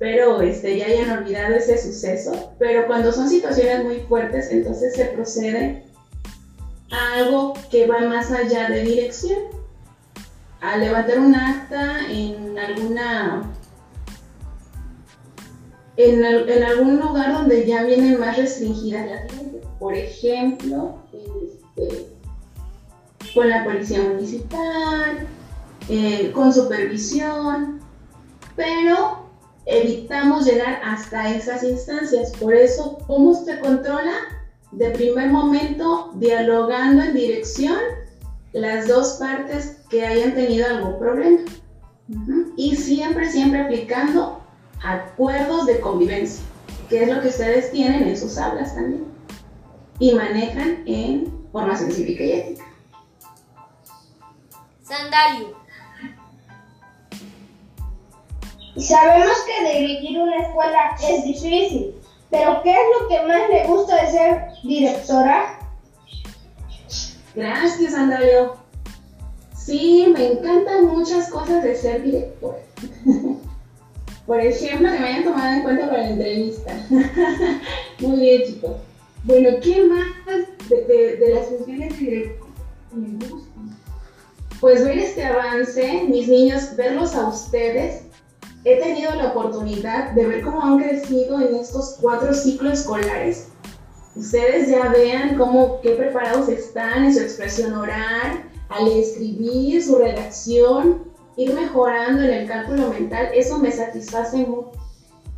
Espero 0.00 0.40
este, 0.42 0.78
ya 0.78 0.86
hayan 0.86 1.10
olvidado 1.10 1.56
ese 1.56 1.76
suceso, 1.76 2.52
pero 2.56 2.86
cuando 2.86 3.10
son 3.10 3.28
situaciones 3.28 3.82
muy 3.82 3.96
fuertes, 4.02 4.52
entonces 4.52 4.94
se 4.94 5.06
procede 5.06 5.82
a 6.92 7.14
algo 7.14 7.54
que 7.68 7.88
va 7.88 8.02
más 8.02 8.30
allá 8.30 8.68
de 8.68 8.84
dirección, 8.84 9.40
a 10.60 10.76
levantar 10.76 11.18
un 11.18 11.34
acta 11.34 12.08
en 12.12 12.56
alguna 12.56 13.52
en, 15.96 16.24
en, 16.24 16.62
algún 16.62 17.00
lugar 17.00 17.32
donde 17.32 17.66
ya 17.66 17.82
vienen 17.82 18.20
más 18.20 18.36
restringidas 18.36 19.04
las 19.04 19.32
leyes. 19.34 19.66
Por 19.80 19.94
ejemplo, 19.94 20.94
este, 21.12 22.06
con 23.34 23.48
la 23.48 23.64
policía 23.64 24.04
municipal, 24.04 25.26
eh, 25.88 26.30
con 26.32 26.52
supervisión, 26.52 27.80
pero 28.54 29.27
evitamos 29.68 30.46
llegar 30.46 30.80
hasta 30.82 31.34
esas 31.34 31.62
instancias. 31.62 32.32
Por 32.32 32.54
eso, 32.54 32.98
¿cómo 33.06 33.34
se 33.34 33.60
controla? 33.60 34.14
De 34.72 34.90
primer 34.90 35.30
momento, 35.30 36.12
dialogando 36.14 37.02
en 37.02 37.14
dirección 37.14 37.76
las 38.52 38.88
dos 38.88 39.14
partes 39.14 39.78
que 39.90 40.06
hayan 40.06 40.34
tenido 40.34 40.66
algún 40.66 40.98
problema. 40.98 41.40
Y 42.56 42.76
siempre, 42.76 43.30
siempre 43.30 43.60
aplicando 43.60 44.40
acuerdos 44.82 45.66
de 45.66 45.80
convivencia, 45.80 46.42
que 46.88 47.02
es 47.02 47.14
lo 47.14 47.20
que 47.20 47.28
ustedes 47.28 47.70
tienen 47.70 48.08
en 48.08 48.16
sus 48.16 48.38
aulas 48.38 48.74
también. 48.74 49.04
Y 49.98 50.14
manejan 50.14 50.82
en 50.86 51.46
formación 51.52 51.92
cívica 51.92 52.22
y 52.22 52.32
ética. 52.32 52.64
Sandalio. 54.82 55.57
Sabemos 58.80 59.36
que 59.44 59.78
dirigir 59.78 60.20
una 60.20 60.36
escuela 60.40 60.96
es 61.02 61.24
difícil, 61.24 61.94
pero 62.30 62.62
¿qué 62.62 62.70
es 62.70 62.78
lo 63.00 63.08
que 63.08 63.26
más 63.26 63.48
le 63.50 63.66
gusta 63.66 64.04
de 64.04 64.10
ser 64.10 64.42
directora? 64.62 65.58
Gracias, 67.34 67.92
Sandalio. 67.92 68.56
Sí, 69.56 70.12
me 70.16 70.32
encantan 70.32 70.86
muchas 70.86 71.28
cosas 71.28 71.62
de 71.64 71.74
ser 71.74 72.02
directora. 72.02 72.58
Por 74.26 74.40
ejemplo, 74.40 74.92
que 74.92 74.98
me 74.98 75.08
hayan 75.08 75.24
tomado 75.24 75.54
en 75.54 75.62
cuenta 75.62 75.88
para 75.88 76.02
la 76.02 76.10
entrevista. 76.10 76.72
Muy 78.00 78.20
bien, 78.20 78.42
chicos. 78.44 78.76
Bueno, 79.24 79.58
¿qué 79.62 79.84
más 79.84 80.68
de, 80.68 81.34
las 81.34 81.46
funciones 81.46 81.98
de 81.98 82.06
directora 82.06 82.52
me 82.92 83.26
gustan? 83.26 83.76
Pues 84.60 84.84
ver 84.84 84.98
este 84.98 85.24
avance, 85.24 86.04
mis 86.08 86.28
niños, 86.28 86.76
verlos 86.76 87.14
a 87.14 87.28
ustedes 87.28 88.07
he 88.64 88.76
tenido 88.80 89.14
la 89.14 89.28
oportunidad 89.28 90.12
de 90.12 90.26
ver 90.26 90.42
cómo 90.42 90.62
han 90.62 90.78
crecido 90.78 91.40
en 91.40 91.54
estos 91.56 91.96
cuatro 92.00 92.34
ciclos 92.34 92.80
escolares. 92.80 93.48
Ustedes 94.16 94.68
ya 94.68 94.88
vean 94.88 95.36
cómo, 95.36 95.80
qué 95.80 95.90
preparados 95.90 96.48
están 96.48 97.04
en 97.04 97.14
su 97.14 97.20
expresión 97.20 97.72
oral, 97.74 98.44
al 98.68 98.88
escribir, 98.88 99.82
su 99.82 99.96
redacción, 99.96 101.04
ir 101.36 101.54
mejorando 101.54 102.22
en 102.22 102.30
el 102.30 102.48
cálculo 102.48 102.90
mental, 102.90 103.28
eso 103.32 103.58
me 103.58 103.70
satisface 103.70 104.38
mucho. 104.38 104.72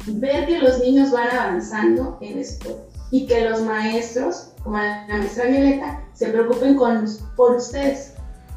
Ver 0.07 0.47
que 0.47 0.59
los 0.59 0.81
niños 0.81 1.11
van 1.11 1.29
avanzando 1.31 2.17
en 2.23 2.39
esto 2.39 2.87
y 3.11 3.27
que 3.27 3.49
los 3.49 3.61
maestros, 3.61 4.53
como 4.65 4.79
la 4.79 5.07
maestra 5.09 5.45
Violeta, 5.45 6.03
se 6.15 6.29
preocupen 6.29 6.77
con, 6.77 7.05
por 7.37 7.57
ustedes, 7.57 8.15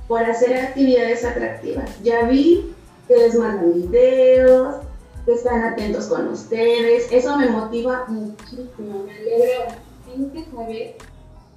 por 0.08 0.24
hacer 0.24 0.58
actividades 0.58 1.26
atractivas. 1.26 1.90
Ya 2.02 2.24
vi 2.24 2.74
que 3.08 3.16
les 3.16 3.36
mandan 3.36 3.74
videos, 3.74 4.76
que 5.26 5.34
están 5.34 5.64
atentos 5.64 6.08
con 6.08 6.28
ustedes. 6.28 7.12
Eso 7.12 7.38
me 7.38 7.50
motiva 7.50 8.06
muchísimo, 8.08 9.04
me 9.06 9.14
alegra 9.14 9.78
bastante 10.06 10.46
saber 10.52 10.96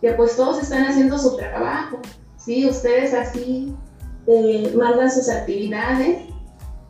que 0.00 0.12
pues 0.12 0.36
todos 0.36 0.62
están 0.62 0.84
haciendo 0.84 1.18
su 1.18 1.36
trabajo. 1.36 2.00
¿sí? 2.36 2.68
Ustedes 2.68 3.14
así 3.14 3.74
eh, 4.26 4.72
mandan 4.76 5.10
sus 5.10 5.28
actividades 5.28 6.28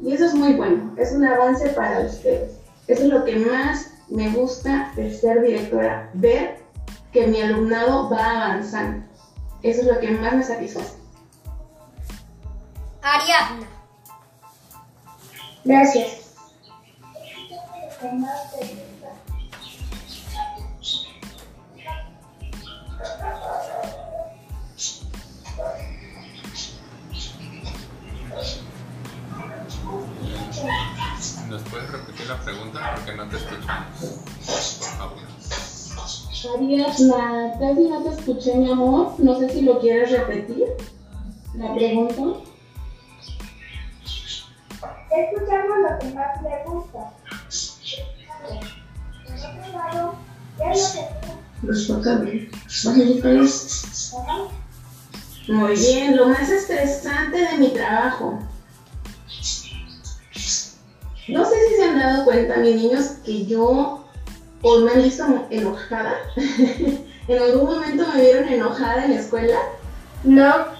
y 0.00 0.12
eso 0.12 0.26
es 0.26 0.34
muy 0.34 0.54
bueno, 0.54 0.94
es 0.96 1.12
un 1.12 1.24
avance 1.24 1.68
para 1.70 2.00
ustedes. 2.00 2.52
Eso 2.86 3.02
es 3.02 3.08
lo 3.08 3.24
que 3.24 3.36
más 3.36 3.90
me 4.08 4.30
gusta 4.30 4.92
de 4.94 5.12
ser 5.12 5.42
directora, 5.42 6.10
ver 6.14 6.58
que 7.12 7.26
mi 7.26 7.40
alumnado 7.40 8.08
va 8.10 8.44
avanzando. 8.44 9.04
Eso 9.62 9.80
es 9.80 9.86
lo 9.86 9.98
que 9.98 10.10
más 10.12 10.34
me 10.34 10.44
satisface. 10.44 10.94
Ariadna. 13.02 13.75
Gracias. 15.66 16.06
¿Nos 31.48 31.62
puedes 31.62 31.90
repetir 31.90 32.26
la 32.28 32.40
pregunta? 32.42 32.94
Porque 32.94 33.14
no 33.16 33.28
te 33.28 33.36
escuchamos. 33.36 34.00
Por 34.46 34.88
favor. 34.98 35.18
Ariadna, 36.54 37.54
casi 37.58 37.80
no 37.88 38.02
te 38.04 38.08
escuché, 38.10 38.54
mi 38.54 38.70
amor. 38.70 39.14
No 39.18 39.36
sé 39.40 39.48
si 39.50 39.62
lo 39.62 39.80
quieres 39.80 40.12
repetir. 40.12 40.76
La 41.56 41.74
pregunta. 41.74 42.22
Escuchamos 45.16 45.78
lo 45.78 45.98
que 45.98 46.14
más 46.14 46.42
le 46.42 46.64
gusta. 46.66 47.10
¿qué 50.58 50.70
es 50.72 50.94
lo 50.94 51.00
que 51.00 51.66
Los 51.66 51.86
toca 51.86 52.16
ver. 52.18 52.50
Muy 55.48 55.74
bien, 55.74 56.16
lo 56.16 56.28
más 56.28 56.50
estresante 56.50 57.38
de 57.38 57.58
mi 57.58 57.70
trabajo. 57.70 58.38
No 61.28 61.44
sé 61.44 61.54
si 61.68 61.76
se 61.76 61.84
han 61.84 61.98
dado 61.98 62.24
cuenta, 62.24 62.58
mis 62.58 62.76
niños, 62.76 63.06
que 63.24 63.46
yo 63.46 64.04
o 64.62 64.80
me 64.80 64.92
han 64.92 65.02
visto 65.02 65.46
enojada. 65.48 66.14
¿En 67.28 67.42
algún 67.42 67.64
momento 67.64 68.06
me 68.12 68.20
vieron 68.20 68.48
enojada 68.48 69.06
en 69.06 69.14
la 69.14 69.20
escuela? 69.20 69.58
No. 70.24 70.76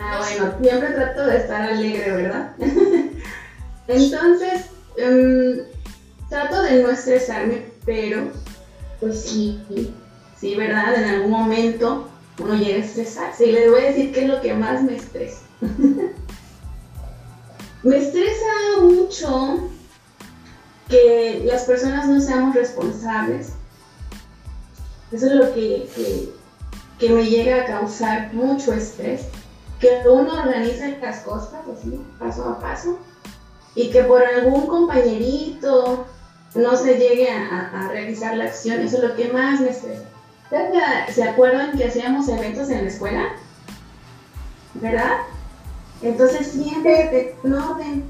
Ah, 0.00 0.18
bueno, 0.18 0.54
siempre 0.60 0.90
trato 0.90 1.26
de 1.26 1.36
estar 1.36 1.62
alegre, 1.62 2.10
¿verdad? 2.10 2.52
Entonces, 3.90 4.66
em, 4.96 5.58
trato 6.28 6.62
de 6.62 6.82
no 6.82 6.90
estresarme, 6.90 7.64
pero 7.84 8.30
pues 9.00 9.22
sí, 9.22 9.60
sí, 10.38 10.54
¿verdad? 10.54 10.94
En 10.94 11.04
algún 11.04 11.32
momento 11.32 12.08
uno 12.38 12.54
llega 12.54 12.76
a 12.76 12.86
estresarse. 12.86 13.46
Y 13.46 13.52
les 13.52 13.70
voy 13.70 13.80
a 13.80 13.86
decir 13.86 14.12
qué 14.12 14.22
es 14.22 14.28
lo 14.28 14.40
que 14.40 14.54
más 14.54 14.82
me 14.82 14.96
estresa. 14.96 15.40
me 17.82 17.96
estresa 17.96 18.80
mucho 18.80 19.70
que 20.88 21.42
las 21.44 21.62
personas 21.62 22.08
no 22.08 22.20
seamos 22.20 22.54
responsables. 22.54 23.54
Eso 25.10 25.26
es 25.26 25.32
lo 25.32 25.52
que, 25.52 25.88
que, 26.98 27.10
me 27.10 27.24
llega 27.24 27.62
a 27.62 27.66
causar 27.66 28.32
mucho 28.32 28.72
estrés. 28.72 29.22
Que 29.80 30.02
uno 30.08 30.34
organice 30.34 30.98
las 31.00 31.20
cosas 31.20 31.62
así, 31.72 32.00
paso 32.18 32.44
a 32.44 32.60
paso, 32.60 32.98
y 33.74 33.90
que 33.90 34.02
por 34.02 34.22
algún 34.22 34.66
compañerito 34.66 36.06
no 36.54 36.76
se 36.76 36.98
llegue 36.98 37.30
a, 37.30 37.88
realizar 37.90 38.36
la 38.36 38.44
acción, 38.44 38.80
eso 38.80 38.96
es 38.96 39.02
lo 39.04 39.16
que 39.16 39.32
más 39.32 39.60
me 39.60 39.70
estresa. 39.70 40.02
¿Se 41.12 41.22
acuerdan 41.22 41.76
que 41.76 41.84
hacíamos 41.84 42.28
eventos 42.28 42.68
en 42.70 42.84
la 42.84 42.90
escuela? 42.90 43.28
¿Verdad? 44.74 45.18
Entonces 46.02 46.48
siempre 46.48 47.36
te 47.42 47.48
noten. 47.48 48.04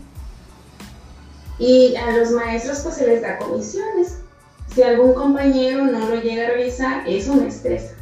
Y 1.59 1.95
a 1.97 2.17
los 2.17 2.31
maestros 2.31 2.81
pues 2.81 2.95
se 2.95 3.07
les 3.07 3.21
da 3.21 3.37
comisiones. 3.39 4.19
Si 4.75 4.83
algún 4.83 5.13
compañero 5.13 5.85
no 5.85 6.09
lo 6.09 6.15
llega 6.17 6.47
a 6.47 6.51
realizar, 6.51 7.07
eso 7.07 7.35
me 7.35 7.49
estresa. 7.49 7.95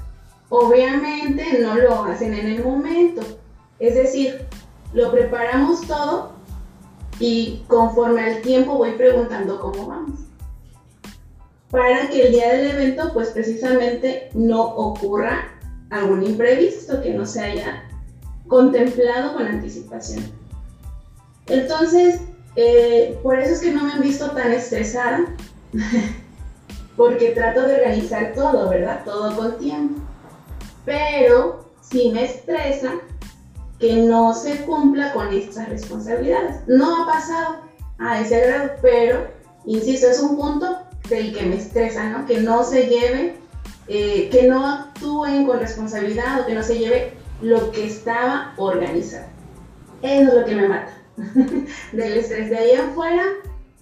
Obviamente 0.51 1.59
no 1.61 1.75
lo 1.75 2.05
hacen 2.05 2.35
en 2.35 2.47
el 2.47 2.64
momento. 2.64 3.23
Es 3.81 3.97
decir, 3.97 4.47
lo 4.92 5.11
preparamos 5.11 5.87
todo 5.87 6.38
y 7.20 7.64
conforme 7.66 8.22
al 8.22 8.42
tiempo 8.42 8.76
voy 8.76 8.92
preguntando 8.92 9.61
cómo 9.61 9.87
vamos. 9.87 10.20
Para 11.70 12.09
que 12.09 12.26
el 12.26 12.33
día 12.33 12.54
del 12.54 12.70
evento 12.70 13.12
pues 13.12 13.28
precisamente 13.31 14.31
no 14.35 14.62
ocurra 14.62 15.59
algún 15.90 16.24
imprevisto 16.24 17.02
que 17.02 17.14
no 17.14 17.26
se 17.26 17.40
haya 17.40 17.85
contemplado 18.46 19.35
con 19.35 19.46
anticipación. 19.46 20.24
Entonces, 21.46 22.20
eh, 22.57 23.18
por 23.22 23.38
eso 23.38 23.54
es 23.54 23.61
que 23.61 23.72
no 23.72 23.85
me 23.85 23.92
han 23.92 24.00
visto 24.00 24.31
tan 24.31 24.52
estresada, 24.52 25.24
porque 26.96 27.31
trato 27.31 27.62
de 27.62 27.74
organizar 27.74 28.33
todo, 28.35 28.68
¿verdad? 28.68 29.02
Todo 29.04 29.37
con 29.37 29.59
tiempo. 29.59 30.00
Pero 30.85 31.70
si 31.81 32.11
me 32.11 32.24
estresa 32.24 32.94
que 33.79 33.95
no 33.97 34.35
se 34.35 34.64
cumpla 34.64 35.12
con 35.12 35.33
estas 35.33 35.69
responsabilidades. 35.69 36.57
No 36.67 37.03
ha 37.03 37.07
pasado 37.07 37.61
a 37.99 38.21
ese 38.21 38.41
grado, 38.41 38.71
pero, 38.83 39.29
insisto, 39.64 40.09
es 40.09 40.21
un 40.21 40.37
punto 40.37 40.79
del 41.09 41.35
que 41.35 41.47
me 41.47 41.57
estresa, 41.57 42.11
¿no? 42.11 42.27
Que 42.27 42.41
no 42.41 42.64
se 42.64 42.87
lleve, 42.87 43.37
eh, 43.87 44.29
que 44.31 44.49
no 44.49 44.67
actúen 44.67 45.47
con 45.47 45.61
responsabilidad 45.61 46.41
o 46.41 46.47
que 46.47 46.55
no 46.55 46.62
se 46.62 46.79
lleve 46.79 47.12
lo 47.41 47.71
que 47.71 47.87
estaba 47.87 48.53
organizado. 48.57 49.27
Eso 50.03 50.29
es 50.29 50.35
lo 50.35 50.45
que 50.45 50.55
me 50.55 50.69
mata. 50.69 50.93
Del 51.93 52.19
estrés 52.19 52.51
de 52.51 52.57
ahí 52.57 52.73
afuera, 52.75 53.25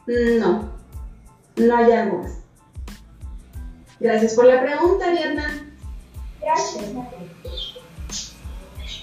no. 0.06 0.70
no 1.56 1.76
hay 1.76 1.92
algo 1.92 2.18
más. 2.18 2.38
Gracias 4.00 4.34
por 4.34 4.46
la 4.46 4.62
pregunta, 4.62 5.06
Ariadna. 5.06 5.66
Gracias. 6.40 6.84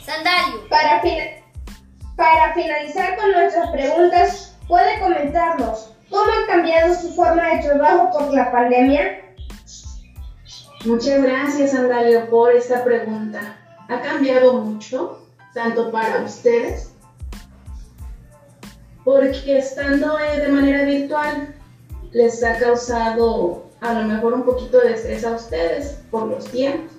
Sandalio. 0.05 0.67
Para, 0.69 1.01
para 2.15 2.53
finalizar 2.53 3.15
con 3.15 3.31
nuestras 3.31 3.69
preguntas, 3.71 4.55
¿puede 4.67 4.99
comentarnos 4.99 5.93
cómo 6.09 6.31
ha 6.31 6.47
cambiado 6.47 6.93
su 6.93 7.13
forma 7.13 7.47
de 7.49 7.63
trabajo 7.63 8.11
por 8.11 8.33
la 8.33 8.51
pandemia? 8.51 9.19
Muchas 10.85 11.23
gracias, 11.23 11.73
Andalio, 11.73 12.29
por 12.29 12.53
esta 12.53 12.83
pregunta. 12.83 13.57
Ha 13.87 14.01
cambiado 14.01 14.53
mucho, 14.55 15.19
tanto 15.53 15.91
para 15.91 16.21
ustedes, 16.21 16.91
porque 19.03 19.57
estando 19.57 20.19
eh, 20.19 20.39
de 20.39 20.47
manera 20.49 20.83
virtual 20.83 21.55
les 22.11 22.43
ha 22.43 22.57
causado 22.59 23.69
a 23.81 23.93
lo 23.93 24.03
mejor 24.05 24.33
un 24.33 24.43
poquito 24.43 24.79
de 24.79 24.93
estrés 24.93 25.25
a 25.25 25.31
ustedes 25.31 25.99
por 26.09 26.27
los 26.27 26.45
tiempos, 26.45 26.91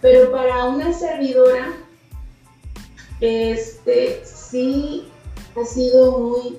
pero 0.00 0.30
para 0.30 0.64
una 0.64 0.92
servidora, 0.92 1.68
este 3.22 4.20
sí 4.24 5.08
ha 5.56 5.64
sido 5.64 6.18
muy... 6.18 6.58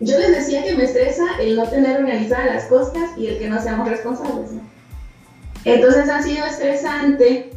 Yo 0.00 0.16
les 0.16 0.30
decía 0.30 0.62
que 0.62 0.76
me 0.76 0.84
estresa 0.84 1.24
el 1.40 1.56
no 1.56 1.68
tener 1.68 1.98
organizadas 1.98 2.46
las 2.46 2.64
cosas 2.66 3.10
y 3.16 3.26
el 3.26 3.38
que 3.38 3.48
no 3.48 3.60
seamos 3.60 3.88
responsables. 3.88 4.50
Entonces 5.64 6.08
ha 6.08 6.22
sido 6.22 6.46
estresante 6.46 7.50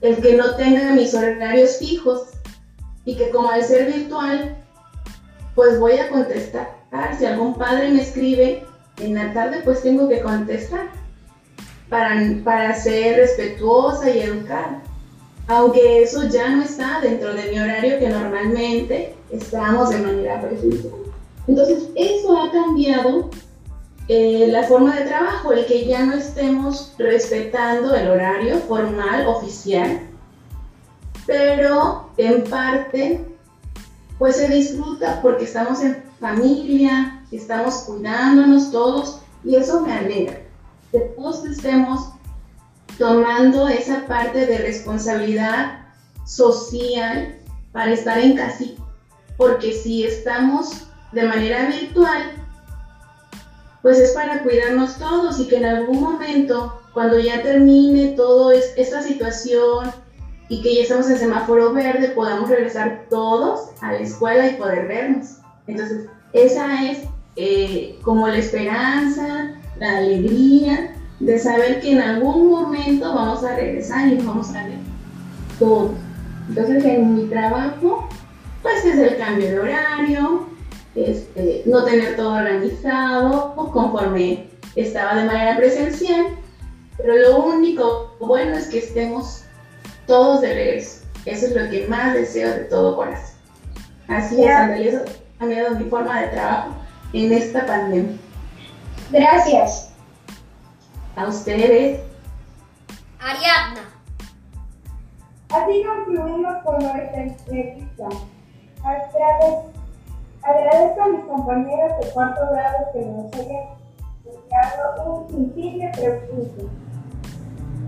el 0.00 0.16
que 0.18 0.36
no 0.36 0.54
tenga 0.54 0.92
mis 0.92 1.12
horarios 1.14 1.78
fijos 1.78 2.28
y 3.04 3.16
que 3.16 3.30
como 3.30 3.50
al 3.50 3.64
ser 3.64 3.92
virtual, 3.92 4.56
pues 5.56 5.80
voy 5.80 5.98
a 5.98 6.08
contestar. 6.08 6.76
Si 7.18 7.26
algún 7.26 7.54
padre 7.54 7.90
me 7.90 8.02
escribe 8.02 8.64
en 8.98 9.14
la 9.14 9.32
tarde, 9.32 9.62
pues 9.64 9.82
tengo 9.82 10.08
que 10.08 10.20
contestar 10.20 10.90
para, 11.88 12.22
para 12.44 12.74
ser 12.76 13.16
respetuosa 13.16 14.08
y 14.10 14.20
educada. 14.20 14.82
Aunque 15.48 16.02
eso 16.02 16.28
ya 16.28 16.50
no 16.50 16.62
está 16.62 17.00
dentro 17.00 17.32
de 17.34 17.50
mi 17.50 17.58
horario 17.58 17.98
que 17.98 18.08
normalmente 18.08 19.14
estamos 19.30 19.90
de 19.90 19.98
manera 19.98 20.40
presencial. 20.40 20.94
Entonces, 21.46 21.88
eso 21.94 22.36
ha 22.36 22.50
cambiado 22.50 23.30
eh, 24.08 24.46
la 24.50 24.64
forma 24.64 24.96
de 24.96 25.06
trabajo, 25.06 25.52
el 25.52 25.66
que 25.66 25.86
ya 25.86 26.04
no 26.04 26.14
estemos 26.14 26.94
respetando 26.98 27.94
el 27.94 28.08
horario 28.08 28.58
formal, 28.58 29.26
oficial, 29.26 30.00
pero 31.26 32.10
en 32.16 32.44
parte 32.44 33.24
pues 34.18 34.36
se 34.36 34.48
disfruta 34.48 35.20
porque 35.22 35.44
estamos 35.44 35.82
en 35.82 36.02
familia, 36.20 37.22
estamos 37.30 37.74
cuidándonos 37.86 38.70
todos 38.70 39.20
y 39.44 39.56
eso 39.56 39.80
me 39.80 39.92
alegra, 39.92 40.40
que 40.92 41.00
todos 41.00 41.44
estemos 41.44 42.12
tomando 42.98 43.68
esa 43.68 44.06
parte 44.06 44.46
de 44.46 44.58
responsabilidad 44.58 45.80
social 46.24 47.36
para 47.72 47.92
estar 47.92 48.18
en 48.18 48.36
casita, 48.36 48.82
porque 49.36 49.72
si 49.72 50.04
estamos 50.04 50.86
de 51.12 51.24
manera 51.24 51.66
virtual, 51.66 52.32
pues 53.82 53.98
es 53.98 54.12
para 54.12 54.42
cuidarnos 54.42 54.96
todos 54.96 55.38
y 55.38 55.46
que 55.46 55.58
en 55.58 55.66
algún 55.66 56.00
momento, 56.00 56.80
cuando 56.92 57.18
ya 57.18 57.42
termine 57.42 58.14
toda 58.16 58.54
esta 58.54 59.02
situación 59.02 59.92
y 60.48 60.62
que 60.62 60.74
ya 60.74 60.82
estamos 60.82 61.08
en 61.10 61.18
semáforo 61.18 61.72
verde, 61.72 62.08
podamos 62.08 62.48
regresar 62.48 63.06
todos 63.10 63.70
a 63.80 63.92
la 63.92 63.98
escuela 63.98 64.48
y 64.48 64.56
poder 64.56 64.88
vernos. 64.88 65.36
Entonces, 65.66 66.06
esa 66.32 66.84
es 66.84 67.00
eh, 67.36 67.98
como 68.02 68.26
la 68.26 68.38
esperanza, 68.38 69.54
la 69.78 69.98
alegría 69.98 70.94
de 71.20 71.38
saber 71.38 71.80
que 71.80 71.92
en 71.92 72.00
algún 72.00 72.50
momento 72.50 73.14
vamos 73.14 73.42
a 73.44 73.56
regresar 73.56 74.08
y 74.08 74.16
vamos 74.16 74.50
a 74.54 74.64
ver 74.64 74.78
todos. 75.58 75.92
Entonces, 76.48 76.84
en 76.84 77.14
mi 77.14 77.24
trabajo, 77.28 78.08
pues 78.62 78.84
es 78.84 78.98
el 78.98 79.16
cambio 79.16 79.48
de 79.48 79.60
horario, 79.60 80.46
este, 80.94 81.62
no 81.66 81.84
tener 81.84 82.16
todo 82.16 82.34
organizado 82.34 83.54
conforme 83.72 84.46
estaba 84.76 85.16
de 85.16 85.24
manera 85.24 85.56
presencial, 85.56 86.26
pero 86.96 87.16
lo 87.16 87.44
único 87.44 88.16
bueno 88.20 88.56
es 88.56 88.68
que 88.68 88.78
estemos 88.78 89.42
todos 90.06 90.40
de 90.40 90.54
regreso. 90.54 91.02
Eso 91.24 91.46
es 91.46 91.56
lo 91.56 91.70
que 91.70 91.86
más 91.88 92.14
deseo 92.14 92.50
de 92.50 92.64
todo 92.64 92.96
corazón. 92.96 93.36
Así 94.08 94.42
es, 94.42 94.50
Andrea, 94.50 94.88
eso 94.88 94.98
ha 95.00 95.38
cambiado 95.40 95.74
mi 95.74 95.84
forma 95.90 96.20
de 96.22 96.28
trabajo 96.28 96.70
en 97.12 97.32
esta 97.32 97.66
pandemia. 97.66 98.16
Gracias. 99.10 99.95
A 101.16 101.26
ustedes. 101.28 102.00
Ariadna. 103.18 103.80
Así 105.48 105.82
concluimos 105.82 106.62
con 106.62 106.78
nuestra 106.78 107.22
entrevista. 107.22 108.08
Agradezco 110.42 111.02
a 111.02 111.08
mis 111.08 111.24
compañeros 111.24 111.92
de 112.00 112.12
cuarto 112.12 112.40
grado 112.52 112.92
que 112.92 113.00
nos 113.00 113.32
hayan 113.32 113.66
enviado 114.26 115.26
un 115.30 115.54
de 115.54 115.88
preguntas. 115.88 116.66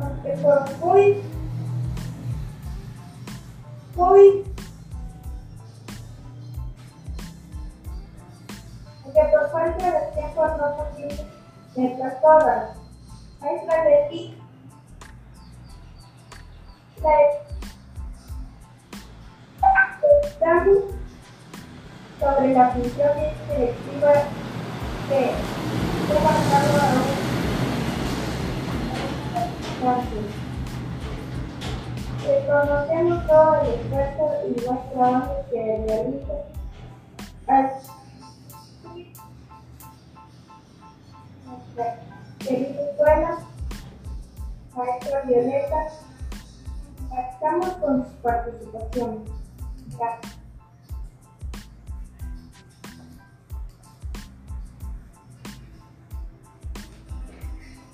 Aunque 0.00 0.30
por 0.42 0.78
muy, 0.78 1.22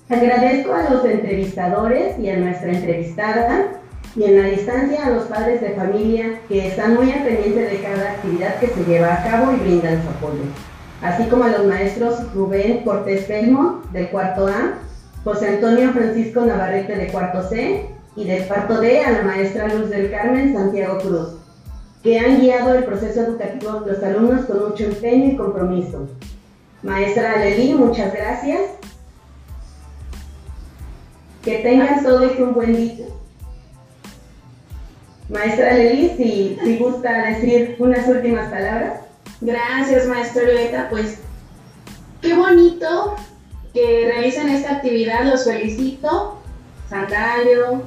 Agradezco 0.07 0.71
a 0.71 0.87
los 0.87 1.03
entrevistadores 1.03 2.19
y 2.19 2.29
a 2.29 2.37
nuestra 2.37 2.71
entrevistada 2.71 3.81
y 4.15 4.25
en 4.25 4.39
la 4.39 4.49
distancia 4.49 5.03
a 5.03 5.09
los 5.09 5.23
padres 5.23 5.61
de 5.61 5.71
familia 5.71 6.41
que 6.47 6.67
están 6.67 6.93
muy 6.93 7.11
al 7.11 7.23
pendiente 7.23 7.61
de 7.61 7.81
cada 7.81 8.11
actividad 8.11 8.59
que 8.59 8.67
se 8.67 8.83
lleva 8.85 9.15
a 9.15 9.23
cabo 9.23 9.51
y 9.53 9.55
brindan 9.55 10.03
su 10.03 10.09
apoyo, 10.09 10.43
así 11.01 11.23
como 11.23 11.45
a 11.45 11.49
los 11.49 11.65
maestros 11.65 12.31
Rubén 12.35 12.83
Cortés 12.83 13.23
Pelmo 13.23 13.81
del 13.93 14.09
cuarto 14.09 14.45
A, 14.45 14.77
José 15.23 15.47
Antonio 15.47 15.91
Francisco 15.91 16.45
Navarrete 16.45 16.95
de 16.95 17.07
cuarto 17.07 17.41
C 17.49 17.87
y 18.15 18.25
del 18.25 18.45
cuarto 18.45 18.79
D 18.79 19.03
a 19.03 19.11
la 19.11 19.23
maestra 19.23 19.73
Luz 19.73 19.89
del 19.89 20.11
Carmen 20.11 20.53
Santiago 20.53 20.99
Cruz, 20.99 21.29
que 22.03 22.19
han 22.19 22.41
guiado 22.41 22.75
el 22.75 22.83
proceso 22.83 23.21
educativo 23.21 23.79
de 23.79 23.93
los 23.93 24.03
alumnos 24.03 24.45
con 24.45 24.69
mucho 24.69 24.83
empeño 24.83 25.31
y 25.31 25.35
compromiso. 25.35 26.07
Maestra 26.83 27.33
Aleli, 27.33 27.73
muchas 27.73 28.13
gracias 28.13 28.61
que 31.45 31.59
tengan 31.59 32.03
todos 32.03 32.37
un 32.39 32.55
buen 32.55 32.75
día. 32.75 33.05
Maestra 35.29 35.73
Lely, 35.73 36.09
si, 36.17 36.57
si 36.63 36.77
gusta 36.77 37.29
decir 37.29 37.75
unas 37.77 38.07
últimas 38.07 38.51
palabras. 38.51 39.01
Gracias, 39.41 40.07
maestra 40.07 40.43
Violeta. 40.43 40.87
Pues 40.89 41.19
qué 42.21 42.33
bonito 42.33 43.15
que 43.73 44.11
realicen 44.11 44.49
esta 44.49 44.77
actividad. 44.77 45.23
Los 45.25 45.45
felicito. 45.45 46.39
Sandalio, 46.89 47.83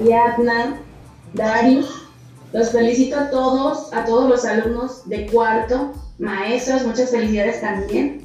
Ariadna, 0.00 0.80
Darius. 1.34 2.08
Los 2.54 2.70
felicito 2.70 3.18
a 3.18 3.30
todos, 3.30 3.92
a 3.92 4.04
todos 4.04 4.28
los 4.28 4.44
alumnos 4.44 5.08
de 5.08 5.26
cuarto, 5.26 5.92
maestros, 6.18 6.84
muchas 6.86 7.10
felicidades 7.10 7.60
también. 7.60 8.22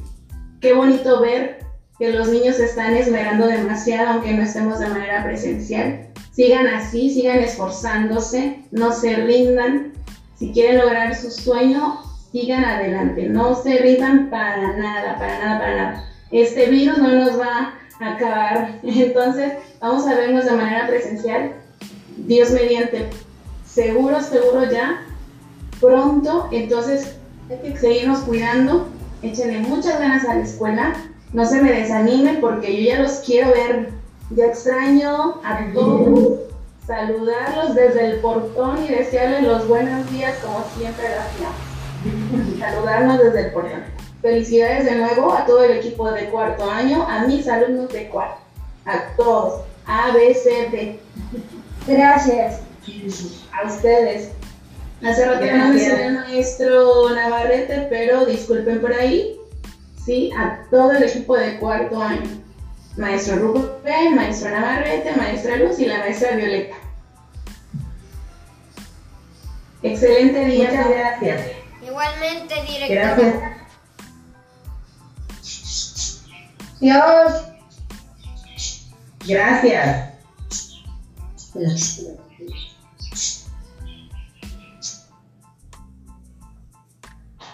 Qué 0.59 0.73
bonito 0.73 1.21
ver 1.21 1.56
que 1.97 2.11
los 2.11 2.27
niños 2.29 2.59
están 2.59 2.95
esmerando 2.95 3.47
demasiado, 3.47 4.09
aunque 4.11 4.33
no 4.33 4.43
estemos 4.43 4.79
de 4.79 4.87
manera 4.87 5.23
presencial. 5.23 6.07
Sigan 6.31 6.67
así, 6.67 7.09
sigan 7.09 7.39
esforzándose, 7.39 8.59
no 8.71 8.91
se 8.91 9.15
rindan. 9.15 9.93
Si 10.35 10.51
quieren 10.51 10.77
lograr 10.77 11.15
su 11.15 11.31
sueño, 11.31 11.99
sigan 12.31 12.63
adelante, 12.63 13.27
no 13.27 13.55
se 13.55 13.77
rindan 13.77 14.29
para 14.29 14.77
nada, 14.77 15.17
para 15.17 15.39
nada, 15.39 15.59
para 15.59 15.75
nada. 15.75 16.09
este 16.29 16.67
virus 16.67 16.97
no 16.99 17.09
nos 17.09 17.39
va 17.39 17.73
a 17.99 18.13
acabar. 18.13 18.79
Entonces, 18.83 19.53
vamos 19.79 20.05
a 20.05 20.15
vernos 20.15 20.45
de 20.45 20.51
manera 20.51 20.85
presencial, 20.87 21.53
Dios 22.17 22.51
mediante, 22.51 23.09
seguro, 23.65 24.21
seguro 24.21 24.69
ya, 24.69 25.01
pronto. 25.79 26.49
Entonces, 26.51 27.15
hay 27.49 27.71
que 27.71 27.79
seguirnos 27.79 28.19
cuidando, 28.19 28.87
échenle 29.23 29.59
muchas 29.59 29.99
ganas 29.99 30.25
a 30.25 30.35
la 30.35 30.43
escuela, 30.43 30.93
no 31.33 31.45
se 31.45 31.61
me 31.61 31.71
desanimen 31.71 32.39
porque 32.39 32.75
yo 32.75 32.93
ya 32.93 33.01
los 33.01 33.19
quiero 33.19 33.51
ver, 33.51 33.89
ya 34.31 34.45
extraño 34.45 35.41
a 35.43 35.71
todos, 35.73 36.39
saludarlos 36.85 37.75
desde 37.75 38.05
el 38.11 38.19
portón 38.19 38.83
y 38.85 38.89
desearles 38.89 39.43
los 39.43 39.67
buenos 39.67 40.09
días 40.11 40.35
como 40.43 40.63
siempre 40.77 41.05
hacíamos. 41.07 42.59
Saludarnos 42.59 43.19
desde 43.19 43.47
el 43.47 43.51
portón. 43.51 43.83
Felicidades 44.21 44.85
de 44.85 44.95
nuevo 44.95 45.33
a 45.33 45.45
todo 45.45 45.63
el 45.63 45.77
equipo 45.77 46.09
de 46.11 46.29
cuarto 46.29 46.69
año, 46.69 47.05
a 47.07 47.25
mis 47.25 47.47
alumnos 47.47 47.91
de 47.93 48.07
cuarto, 48.09 48.41
a 48.85 49.15
todos, 49.15 49.61
A, 49.85 50.11
B, 50.11 50.33
C, 50.33 50.69
D. 50.71 50.99
Gracias. 51.87 52.61
A 53.53 53.67
ustedes. 53.67 54.31
Hace 55.03 55.25
rato 55.25 55.45
no 55.45 55.67
mencioné 55.69 56.03
al 56.05 56.13
maestro 56.15 57.09
Navarrete, 57.11 57.87
pero 57.89 58.25
disculpen 58.25 58.81
por 58.81 58.93
ahí. 58.93 59.36
Sí, 60.07 60.31
a 60.31 60.63
todo 60.71 60.93
el 60.93 61.03
equipo 61.03 61.35
de 61.35 61.59
cuarto 61.59 62.01
año. 62.01 62.41
Maestro 62.95 63.39
Rubén, 63.39 64.15
maestro 64.15 64.49
Navarrete, 64.49 65.13
maestra 65.17 65.57
Luz 65.57 65.77
y 65.79 65.85
la 65.85 65.97
maestra 65.97 66.37
Violeta. 66.37 66.77
Excelente 69.83 70.45
día. 70.45 70.69
Muchas 70.69 70.89
gracias. 70.89 71.47
Igualmente, 71.85 72.55
directora. 72.65 73.17
Gracias. 73.17 73.53
Dios. 76.79 77.43
Gracias. 79.27 80.13